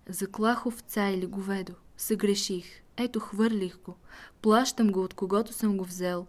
Заклах 0.08 0.66
овца 0.66 1.08
или 1.08 1.26
говедо. 1.26 1.72
Съгреших. 1.96 2.64
Ето 2.96 3.20
хвърлих 3.20 3.78
го. 3.82 3.96
Плащам 4.42 4.92
го 4.92 5.02
от 5.02 5.14
когото 5.14 5.52
съм 5.52 5.76
го 5.76 5.84
взел. 5.84 6.26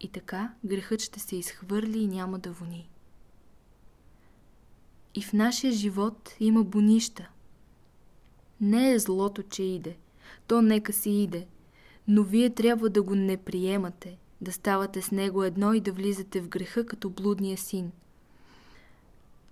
И 0.00 0.08
така 0.08 0.54
грехът 0.64 1.00
ще 1.00 1.20
се 1.20 1.36
изхвърли 1.36 1.98
и 1.98 2.06
няма 2.06 2.38
да 2.38 2.50
вони. 2.50 2.88
И 5.14 5.22
в 5.22 5.32
нашия 5.32 5.72
живот 5.72 6.34
има 6.40 6.64
бунища. 6.64 7.28
Не 8.60 8.92
е 8.92 8.98
злото, 8.98 9.42
че 9.42 9.62
иде. 9.62 9.96
То 10.46 10.62
нека 10.62 10.92
си 10.92 11.10
иде. 11.10 11.46
Но 12.08 12.22
вие 12.22 12.50
трябва 12.50 12.90
да 12.90 13.02
го 13.02 13.14
не 13.14 13.36
приемате, 13.36 14.18
да 14.40 14.52
ставате 14.52 15.02
с 15.02 15.10
него 15.10 15.44
едно 15.44 15.72
и 15.72 15.80
да 15.80 15.92
влизате 15.92 16.40
в 16.40 16.48
греха 16.48 16.86
като 16.86 17.10
блудния 17.10 17.58
син. 17.58 17.92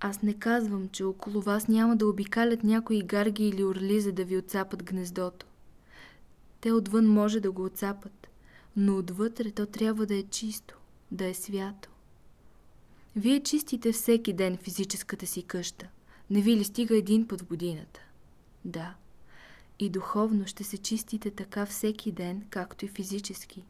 Аз 0.00 0.22
не 0.22 0.34
казвам, 0.34 0.88
че 0.88 1.04
около 1.04 1.40
вас 1.40 1.68
няма 1.68 1.96
да 1.96 2.08
обикалят 2.08 2.64
някои 2.64 3.02
гарги 3.02 3.48
или 3.48 3.64
орли, 3.64 4.00
за 4.00 4.12
да 4.12 4.24
ви 4.24 4.36
отцапат 4.36 4.84
гнездото. 4.84 5.46
Те 6.60 6.72
отвън 6.72 7.06
може 7.06 7.40
да 7.40 7.50
го 7.50 7.64
отцапат, 7.64 8.28
но 8.76 8.96
отвътре 8.98 9.50
то 9.50 9.66
трябва 9.66 10.06
да 10.06 10.14
е 10.14 10.22
чисто, 10.22 10.78
да 11.10 11.26
е 11.26 11.34
свято. 11.34 11.88
Вие 13.16 13.40
чистите 13.40 13.92
всеки 13.92 14.32
ден 14.32 14.56
физическата 14.56 15.26
си 15.26 15.42
къща. 15.42 15.88
Не 16.30 16.40
ви 16.40 16.56
ли 16.56 16.64
стига 16.64 16.96
един 16.96 17.28
път 17.28 17.44
годината? 17.44 18.00
Да. 18.64 18.94
И 19.78 19.90
духовно 19.90 20.46
ще 20.46 20.64
се 20.64 20.78
чистите 20.78 21.30
така 21.30 21.66
всеки 21.66 22.12
ден, 22.12 22.46
както 22.50 22.84
и 22.84 22.88
физически. 22.88 23.64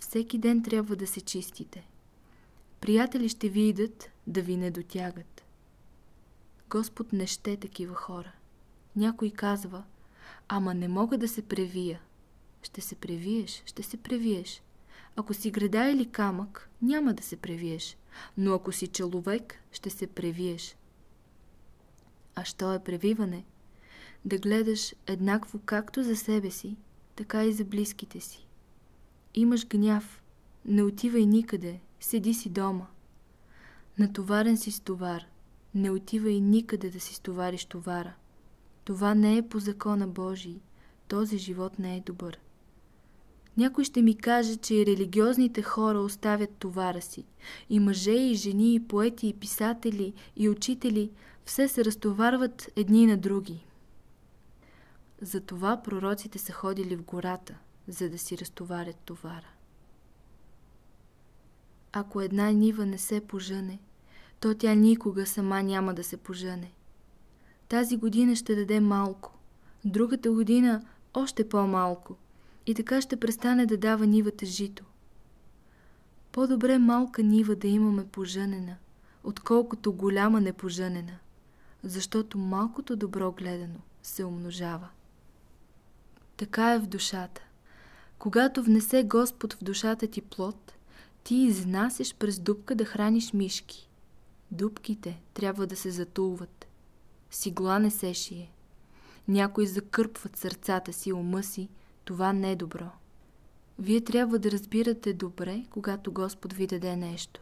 Всеки 0.00 0.38
ден 0.38 0.62
трябва 0.62 0.96
да 0.96 1.06
се 1.06 1.20
чистите. 1.20 1.88
Приятели 2.80 3.28
ще 3.28 3.48
ви 3.48 3.60
идат 3.60 4.10
да 4.26 4.42
ви 4.42 4.56
не 4.56 4.70
дотягат. 4.70 5.44
Господ 6.70 7.12
не 7.12 7.26
ще 7.26 7.56
такива 7.56 7.94
хора. 7.94 8.32
Някой 8.96 9.30
казва, 9.30 9.84
ама 10.48 10.74
не 10.74 10.88
мога 10.88 11.18
да 11.18 11.28
се 11.28 11.42
превия. 11.42 12.00
Ще 12.62 12.80
се 12.80 12.94
превиеш, 12.94 13.62
ще 13.66 13.82
се 13.82 13.96
превиеш. 13.96 14.62
Ако 15.16 15.34
си 15.34 15.50
града 15.50 15.90
или 15.90 16.10
камък, 16.10 16.70
няма 16.82 17.14
да 17.14 17.22
се 17.22 17.36
превиеш, 17.36 17.96
но 18.38 18.54
ако 18.54 18.72
си 18.72 18.86
човек, 18.86 19.54
ще 19.72 19.90
се 19.90 20.06
превиеш. 20.06 20.76
А 22.34 22.44
що 22.44 22.74
е 22.74 22.84
превиване? 22.84 23.44
Да 24.24 24.38
гледаш 24.38 24.94
еднакво 25.06 25.60
както 25.64 26.02
за 26.02 26.16
себе 26.16 26.50
си, 26.50 26.76
така 27.16 27.44
и 27.44 27.52
за 27.52 27.64
близките 27.64 28.20
си. 28.20 28.46
Имаш 29.34 29.66
гняв, 29.66 30.22
не 30.64 30.82
отивай 30.82 31.26
никъде, 31.26 31.80
седи 32.00 32.34
си 32.34 32.48
дома. 32.48 32.86
Натоварен 33.98 34.56
си 34.56 34.70
с 34.70 34.80
товар, 34.80 35.24
не 35.74 35.90
отивай 35.90 36.40
никъде 36.40 36.90
да 36.90 37.00
си 37.00 37.14
стовариш 37.14 37.64
товара. 37.64 38.14
Това 38.84 39.14
не 39.14 39.36
е 39.36 39.48
по 39.48 39.58
закона 39.58 40.08
Божий, 40.08 40.60
този 41.08 41.38
живот 41.38 41.78
не 41.78 41.96
е 41.96 42.00
добър. 42.00 42.38
Някой 43.56 43.84
ще 43.84 44.02
ми 44.02 44.14
каже, 44.14 44.56
че 44.56 44.74
и 44.74 44.86
религиозните 44.86 45.62
хора 45.62 45.98
оставят 45.98 46.50
товара 46.50 47.00
си. 47.00 47.24
И 47.70 47.80
мъже, 47.80 48.12
и 48.12 48.34
жени, 48.34 48.74
и 48.74 48.80
поети, 48.80 49.28
и 49.28 49.34
писатели, 49.34 50.12
и 50.36 50.48
учители, 50.48 51.10
все 51.44 51.68
се 51.68 51.84
разтоварват 51.84 52.72
едни 52.76 53.06
на 53.06 53.16
други. 53.16 53.64
Затова 55.22 55.82
пророците 55.82 56.38
са 56.38 56.52
ходили 56.52 56.96
в 56.96 57.02
гората, 57.02 57.54
за 57.88 58.10
да 58.10 58.18
си 58.18 58.38
разтоварят 58.38 58.96
товара. 58.96 59.50
Ако 61.92 62.20
една 62.20 62.50
нива 62.50 62.86
не 62.86 62.98
се 62.98 63.20
пожъне, 63.20 63.78
то 64.40 64.54
тя 64.54 64.74
никога 64.74 65.26
сама 65.26 65.62
няма 65.62 65.94
да 65.94 66.04
се 66.04 66.16
пожъне. 66.16 66.72
Тази 67.68 67.96
година 67.96 68.36
ще 68.36 68.54
даде 68.54 68.80
малко, 68.80 69.38
другата 69.84 70.30
година 70.30 70.82
още 71.14 71.48
по-малко 71.48 72.16
и 72.66 72.74
така 72.74 73.00
ще 73.00 73.20
престане 73.20 73.66
да 73.66 73.76
дава 73.76 74.06
нивата 74.06 74.46
жито. 74.46 74.84
По-добре 76.32 76.78
малка 76.78 77.22
нива 77.22 77.56
да 77.56 77.68
имаме 77.68 78.06
пожънена, 78.06 78.76
отколкото 79.24 79.92
голяма 79.92 80.40
непожънена, 80.40 81.18
защото 81.82 82.38
малкото 82.38 82.96
добро 82.96 83.32
гледано 83.32 83.78
се 84.02 84.24
умножава. 84.24 84.88
Така 86.40 86.72
е 86.72 86.78
в 86.78 86.86
душата. 86.86 87.42
Когато 88.18 88.62
внесе 88.62 89.04
Господ 89.04 89.52
в 89.52 89.64
душата 89.64 90.06
ти 90.06 90.22
плод, 90.22 90.72
ти 91.24 91.34
изнасяш 91.34 92.14
през 92.14 92.38
дупка 92.38 92.74
да 92.74 92.84
храниш 92.84 93.32
мишки. 93.32 93.88
Дупките 94.50 95.20
трябва 95.34 95.66
да 95.66 95.76
се 95.76 95.90
затулват. 95.90 96.66
Сигла 97.30 97.78
не 97.78 97.90
се 97.90 98.14
шие. 98.14 98.52
Някои 99.28 99.66
закърпват 99.66 100.36
сърцата 100.36 100.92
си, 100.92 101.12
ума 101.12 101.42
си. 101.42 101.68
Това 102.04 102.32
не 102.32 102.52
е 102.52 102.56
добро. 102.56 102.90
Вие 103.78 104.00
трябва 104.00 104.38
да 104.38 104.50
разбирате 104.50 105.12
добре, 105.12 105.64
когато 105.70 106.12
Господ 106.12 106.52
ви 106.52 106.66
даде 106.66 106.96
нещо. 106.96 107.40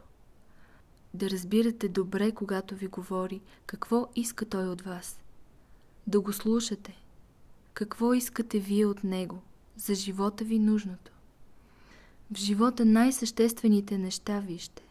Да 1.15 1.31
разбирате 1.31 1.89
добре, 1.89 2.33
когато 2.33 2.75
ви 2.75 2.87
говори 2.87 3.41
какво 3.67 4.09
иска 4.15 4.45
Той 4.45 4.69
от 4.69 4.83
вас. 4.83 5.21
Да 6.07 6.21
го 6.21 6.33
слушате– 6.33 7.03
какво 7.79 8.15
искате 8.15 8.59
вие 8.59 8.87
от 8.87 9.05
него, 9.05 9.43
за 9.77 9.95
живота 9.95 10.45
ви 10.45 10.59
нужното. 10.59 11.13
В 12.33 12.37
живота 12.37 12.85
най-съществените 12.85 13.99
неща 13.99 14.41
вижте. 14.41 14.83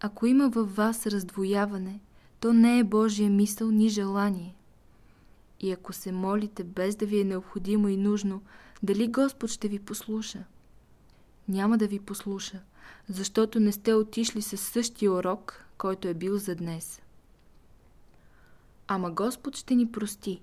Ако 0.00 0.26
има 0.26 0.48
във 0.48 0.76
вас 0.76 1.06
раздвояване, 1.06 2.00
то 2.40 2.52
не 2.52 2.78
е 2.78 2.84
Божия 2.84 3.30
мисъл 3.30 3.70
ни 3.70 3.88
желание. 3.88 4.54
И 5.60 5.72
ако 5.72 5.92
се 5.92 6.12
молите 6.12 6.64
без 6.64 6.96
да 6.96 7.06
ви 7.06 7.20
е 7.20 7.24
необходимо 7.24 7.88
и 7.88 7.96
нужно, 7.96 8.42
дали 8.82 9.08
Господ 9.08 9.50
ще 9.50 9.68
ви 9.68 9.78
послуша? 9.78 10.44
Няма 11.48 11.78
да 11.78 11.86
ви 11.86 12.00
послуша, 12.00 12.62
защото 13.08 13.60
не 13.60 13.72
сте 13.72 13.94
отишли 13.94 14.42
със 14.42 14.60
същия 14.60 15.12
урок, 15.12 15.64
който 15.78 16.08
е 16.08 16.14
бил 16.14 16.38
за 16.38 16.54
днес. 16.54 17.02
Ама 18.88 19.10
Господ 19.10 19.56
ще 19.56 19.74
ни 19.74 19.92
прости. 19.92 20.42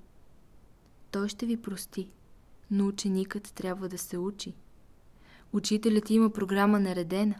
Той 1.12 1.30
ще 1.30 1.45
ви 1.45 1.58
прости, 1.58 2.10
но 2.71 2.88
ученикът 2.88 3.54
трябва 3.56 3.89
да 3.89 3.97
се 3.97 4.17
учи. 4.17 4.54
Учителят 5.54 6.10
има 6.10 6.30
програма 6.30 6.80
наредена. 6.80 7.36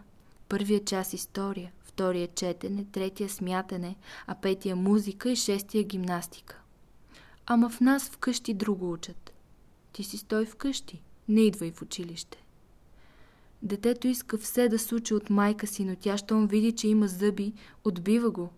Първия 0.48 0.84
час 0.84 1.12
история, 1.12 1.72
втория 1.80 2.28
четене, 2.34 2.84
третия 2.92 3.28
смятане, 3.28 3.96
а 4.26 4.34
петия 4.34 4.76
музика 4.76 5.30
и 5.30 5.36
шестия 5.36 5.84
гимнастика. 5.84 6.58
Ама 7.46 7.70
в 7.70 7.80
нас 7.80 8.10
вкъщи 8.10 8.54
друго 8.54 8.92
учат. 8.92 9.32
Ти 9.92 10.04
си 10.04 10.18
стой 10.18 10.46
вкъщи, 10.46 11.02
не 11.28 11.40
идвай 11.40 11.72
в 11.72 11.82
училище. 11.82 12.44
Детето 13.62 14.08
иска 14.08 14.38
все 14.38 14.68
да 14.68 14.78
се 14.78 14.94
учи 14.94 15.14
от 15.14 15.30
майка 15.30 15.66
си, 15.66 15.84
но 15.84 15.96
тя, 15.96 16.16
щом 16.16 16.46
види, 16.46 16.72
че 16.72 16.88
има 16.88 17.08
зъби, 17.08 17.52
отбива 17.84 18.30
го. 18.30 18.50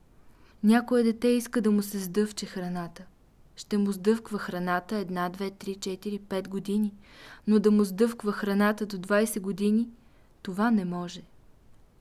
Някое 0.62 1.02
дете 1.02 1.28
иска 1.28 1.60
да 1.60 1.70
му 1.70 1.82
се 1.82 1.98
сдъвче 1.98 2.46
храната. 2.46 3.04
Ще 3.56 3.78
му 3.78 3.92
сдъвква 3.92 4.38
храната 4.38 4.96
една, 4.96 5.28
две, 5.28 5.50
три, 5.50 5.74
четири, 5.74 6.18
пет 6.18 6.48
години, 6.48 6.94
но 7.46 7.58
да 7.58 7.70
му 7.70 7.84
сдъвква 7.84 8.32
храната 8.32 8.86
до 8.86 8.96
20 8.96 9.40
години, 9.40 9.88
това 10.42 10.70
не 10.70 10.84
може. 10.84 11.22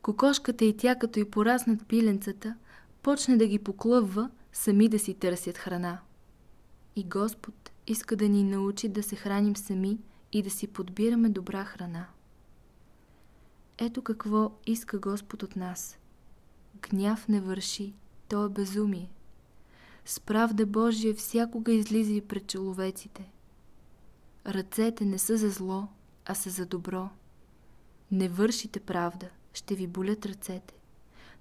Кокошката 0.02 0.66
и 0.66 0.78
тя, 0.78 0.96
като 0.96 1.20
и 1.20 1.32
пораснат 1.32 1.88
пиленцата, 1.88 2.56
почне 3.02 3.38
да 3.38 3.48
ги 3.48 3.60
поклъвва, 3.60 4.30
сами 4.54 4.89
да 4.89 5.00
си 5.00 5.13
търсят 5.13 5.58
храна. 5.58 6.00
И 6.96 7.04
Господ 7.04 7.72
иска 7.88 8.16
да 8.16 8.30
ни 8.30 8.44
научи 8.44 8.89
да 8.89 9.04
се 9.04 9.16
храним 9.16 9.56
сами 9.56 9.98
и 10.32 10.42
да 10.42 10.50
си 10.50 10.68
подбираме 10.68 11.30
добра 11.30 11.63
храна. 11.63 12.06
Ето 13.78 14.02
какво 14.02 14.52
иска 14.66 15.00
Господ 15.00 15.44
от 15.44 15.56
нас. 15.56 15.98
Гняв 16.82 17.28
не 17.28 17.42
върши, 17.42 17.94
то 18.30 18.46
е 18.46 18.50
безумие. 18.50 19.10
С 20.06 20.20
правда 20.20 20.66
Божия 20.66 21.16
всякога 21.16 21.72
излиза 21.74 22.13
и 22.13 22.22
пред 22.22 22.48
човеците. 22.48 23.32
Ръцете 24.48 25.06
не 25.06 25.18
са 25.18 25.38
за 25.38 25.50
зло, 25.50 25.88
а 26.26 26.36
са 26.36 26.50
за 26.50 26.66
добро. 26.66 27.10
Не 28.12 28.30
вършите 28.30 28.80
правда, 28.80 29.30
ще 29.54 29.76
ви 29.76 29.88
болят 29.88 30.26
ръцете. 30.26 30.74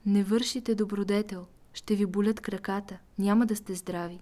Не 0.07 0.25
вършите 0.25 0.75
добродетел, 0.75 1.47
ще 1.75 1.95
ви 1.95 2.07
болят 2.07 2.41
краката, 2.41 2.99
няма 3.19 3.47
да 3.47 3.57
сте 3.57 3.75
здрави. 3.75 4.21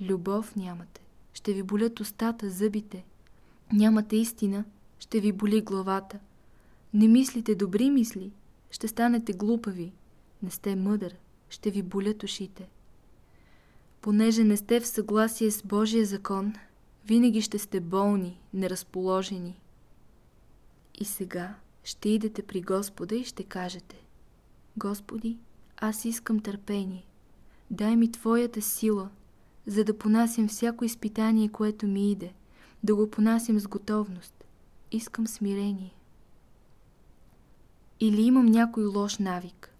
Любов 0.00 0.56
нямате, 0.56 1.00
ще 1.34 1.52
ви 1.52 1.62
болят 1.62 2.00
устата, 2.00 2.50
зъбите. 2.50 3.04
Нямате 3.72 4.16
истина, 4.16 4.64
ще 4.98 5.20
ви 5.20 5.32
боли 5.32 5.60
главата– 5.60 6.18
не 6.94 7.08
мислите 7.08 7.54
добри 7.54 7.90
мисли, 7.90 8.32
ще 8.70 8.88
станете 8.88 9.32
глупави. 9.32 9.92
Не 10.42 10.50
сте 10.50 10.76
мъдър, 10.76 11.16
ще 11.48 11.70
ви 11.70 11.82
болят 11.82 12.22
ушите. 12.22 12.68
Понеже 14.02 14.44
не 14.44 14.56
сте 14.56 14.80
в 14.80 14.86
съгласие 14.86 15.50
с 15.50 15.62
Божия 15.62 16.06
закон, 16.06 16.54
винаги 17.06 17.40
ще 17.40 17.58
сте 17.58 17.80
болни, 17.80 18.40
неразположени. 18.54 19.60
И 20.94 21.04
сега 21.04 21.54
ще 21.84 22.08
идете 22.08 22.42
при 22.42 22.62
Господа 22.62 23.14
и 23.14 23.24
ще 23.24 23.44
кажете 23.44 23.96
Господи, 24.76 25.38
аз 25.76 26.04
искам 26.04 26.40
търпение. 26.40 27.06
Дай 27.70 27.96
ми 27.96 28.12
Твоята 28.12 28.62
сила, 28.62 29.10
за 29.66 29.84
да 29.84 29.98
понасям 29.98 30.48
всяко 30.48 30.84
изпитание, 30.84 31.48
което 31.48 31.86
ми 31.86 32.10
иде, 32.10 32.32
да 32.82 32.94
го 32.94 33.10
понасям 33.10 33.60
с 33.60 33.68
готовност. 33.68 34.44
Искам 34.92 35.26
смирение. 35.26 35.94
Или 38.00 38.22
имам 38.22 38.46
някой 38.46 38.84
лош 38.84 39.18
навик. 39.18 39.74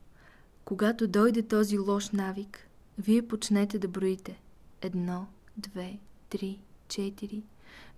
Когато 0.65 1.09
дойде 1.09 1.43
този 1.43 1.79
лош 1.79 2.11
навик, 2.11 2.69
вие 3.03 3.23
почнете 3.23 3.79
да 3.79 3.88
броите. 3.88 4.41
Едно, 4.83 5.27
две, 5.57 5.99
три, 6.29 6.59
четири, 6.88 7.43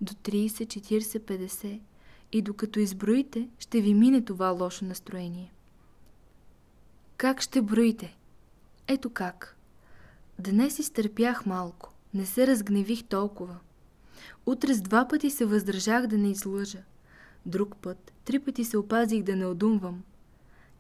до 0.01 0.13
30, 0.13 0.49
40, 0.49 1.03
50 1.03 1.81
и 2.33 2.43
докато 2.43 2.81
изброите, 2.81 3.49
ще 3.59 3.81
ви 3.81 3.95
мине 3.95 4.25
това 4.25 4.49
лошо 4.49 4.85
настроение. 4.85 5.53
Как 7.17 7.41
ще 7.41 7.63
броите? 7.63 8.17
Ето 8.89 9.11
как. 9.11 9.57
Днес 10.39 10.79
изтърпях 10.79 11.47
малко, 11.47 11.93
не 12.15 12.27
се 12.27 12.47
разгневих 12.47 13.05
толкова. 13.05 13.59
Утре 14.47 14.75
с 14.75 14.81
два 14.81 15.09
пъти 15.09 15.31
се 15.31 15.45
въздържах 15.45 16.07
да 16.07 16.19
не 16.19 16.31
излъжа. 16.31 16.83
Друг 17.47 17.77
път, 17.77 18.13
три 18.25 18.39
пъти 18.39 18.65
се 18.65 18.79
опазих 18.79 19.23
да 19.23 19.37
не 19.37 19.47
одумвам. 19.47 20.03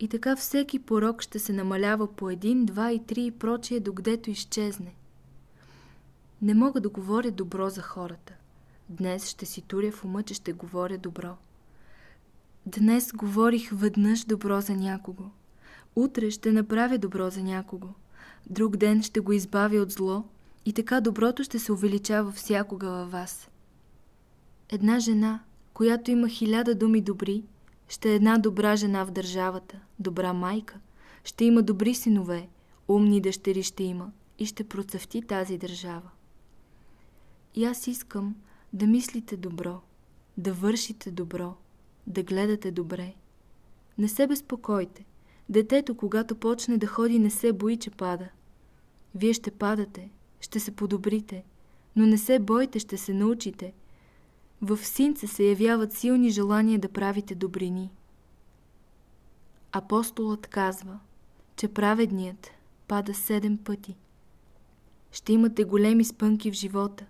И 0.01 0.09
така 0.09 0.37
всеки 0.37 0.79
порок 0.79 1.23
ще 1.23 1.39
се 1.39 1.53
намалява 1.53 2.07
по 2.07 2.31
един, 2.31 2.65
два 2.65 2.93
и 2.93 3.05
три 3.05 3.27
и 3.27 3.31
прочие, 3.31 3.81
докъдето 3.81 4.31
изчезне. 4.31 4.95
Не 6.43 6.55
мога 6.55 6.81
да 6.81 6.89
говоря 6.89 7.31
добро 7.31 7.71
за 7.71 7.83
хората. 7.83 8.33
Днес 8.89 9.29
ще 9.29 9.47
си 9.47 9.63
туря 9.63 9.93
в 9.93 10.05
ума, 10.05 10.23
че 10.23 10.35
ще 10.35 10.53
говоря 10.53 10.99
добро. 10.99 11.37
Днес 12.67 13.13
говорих 13.13 13.71
веднъж 13.73 14.25
добро 14.25 14.61
за 14.61 14.75
някого. 14.75 15.25
Утре 15.97 16.31
ще 16.31 16.53
направя 16.53 16.99
добро 16.99 17.31
за 17.31 17.43
някого. 17.43 17.89
Друг 18.51 18.77
ден 18.77 19.03
ще 19.03 19.21
го 19.21 19.33
избавя 19.33 19.77
от 19.77 19.91
зло 19.91 20.25
и 20.67 20.73
така 20.73 21.01
доброто 21.01 21.45
ще 21.45 21.59
се 21.59 21.73
увеличава 21.73 22.33
всякога 22.33 22.91
във 22.91 23.11
вас. 23.11 23.49
Една 24.69 24.99
жена, 24.99 25.41
която 25.75 26.11
има 26.11 26.29
хиляда 26.29 26.75
думи 26.75 27.01
добри, 27.01 27.45
ще 27.95 28.13
е 28.13 28.15
една 28.15 28.39
добра 28.39 28.77
жена 28.77 29.05
в 29.05 29.11
държавата, 29.11 29.81
добра 29.99 30.33
майка, 30.33 30.81
ще 31.25 31.45
има 31.45 31.63
добри 31.63 31.95
синове, 31.95 32.49
умни 32.89 33.21
дъщери 33.21 33.63
ще 33.63 33.85
има 33.85 34.13
и 34.39 34.47
ще 34.47 34.69
процъфти 34.69 35.23
тази 35.23 35.59
държава. 35.59 36.11
И 37.55 37.65
аз 37.65 37.87
искам 37.87 38.35
да 38.73 38.87
мислите 38.87 39.37
добро, 39.37 39.81
да 40.39 40.53
вършите 40.53 41.11
добро, 41.11 41.55
да 42.07 42.23
гледате 42.23 42.71
добре. 42.71 43.15
Не 43.99 44.09
се 44.09 44.27
безпокойте. 44.27 45.05
Детето, 45.49 45.97
когато 45.97 46.35
почне 46.35 46.79
да 46.79 46.87
ходи, 46.87 47.19
не 47.19 47.31
се 47.31 47.53
бои, 47.53 47.77
че 47.77 47.91
пада. 47.91 48.29
Вие 49.15 49.33
ще 49.33 49.51
падате, 49.51 50.11
ще 50.41 50.61
се 50.61 50.77
подобрите, 50.77 51.45
но 51.97 52.07
не 52.07 52.19
се 52.19 52.39
бойте, 52.39 52.79
ще 52.79 52.97
се 52.97 53.15
научите– 53.15 53.73
в 54.65 54.85
синце 54.85 55.27
се 55.27 55.45
явяват 55.45 55.93
силни 55.93 56.31
желания 56.31 56.79
да 56.79 56.89
правите 56.89 57.35
добрини. 57.35 57.91
Апостолът 59.73 60.47
казва, 60.47 61.01
че 61.57 61.69
праведният 61.69 62.51
пада 62.89 63.15
седем 63.15 63.59
пъти. 63.59 63.97
Ще 65.13 65.33
имате 65.33 65.65
големи 65.65 66.05
спънки 66.05 66.51
в 66.51 66.55
живота, 66.55 67.07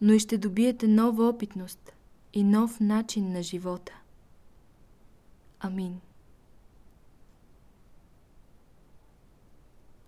но 0.00 0.12
и 0.12 0.18
ще 0.18 0.38
добиете 0.38 0.88
нова 0.88 1.28
опитност 1.28 1.92
и 2.32 2.44
нов 2.44 2.80
начин 2.80 3.32
на 3.32 3.42
живота. 3.42 3.92
Амин. 5.60 6.00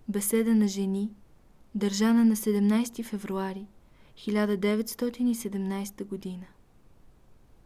Беседа 0.07 0.55
на 0.55 0.67
жени, 0.67 1.11
държана 1.75 2.25
на 2.25 2.35
17 2.35 3.03
февруари 3.03 3.67
1917 4.17 6.05
година. 6.05 6.45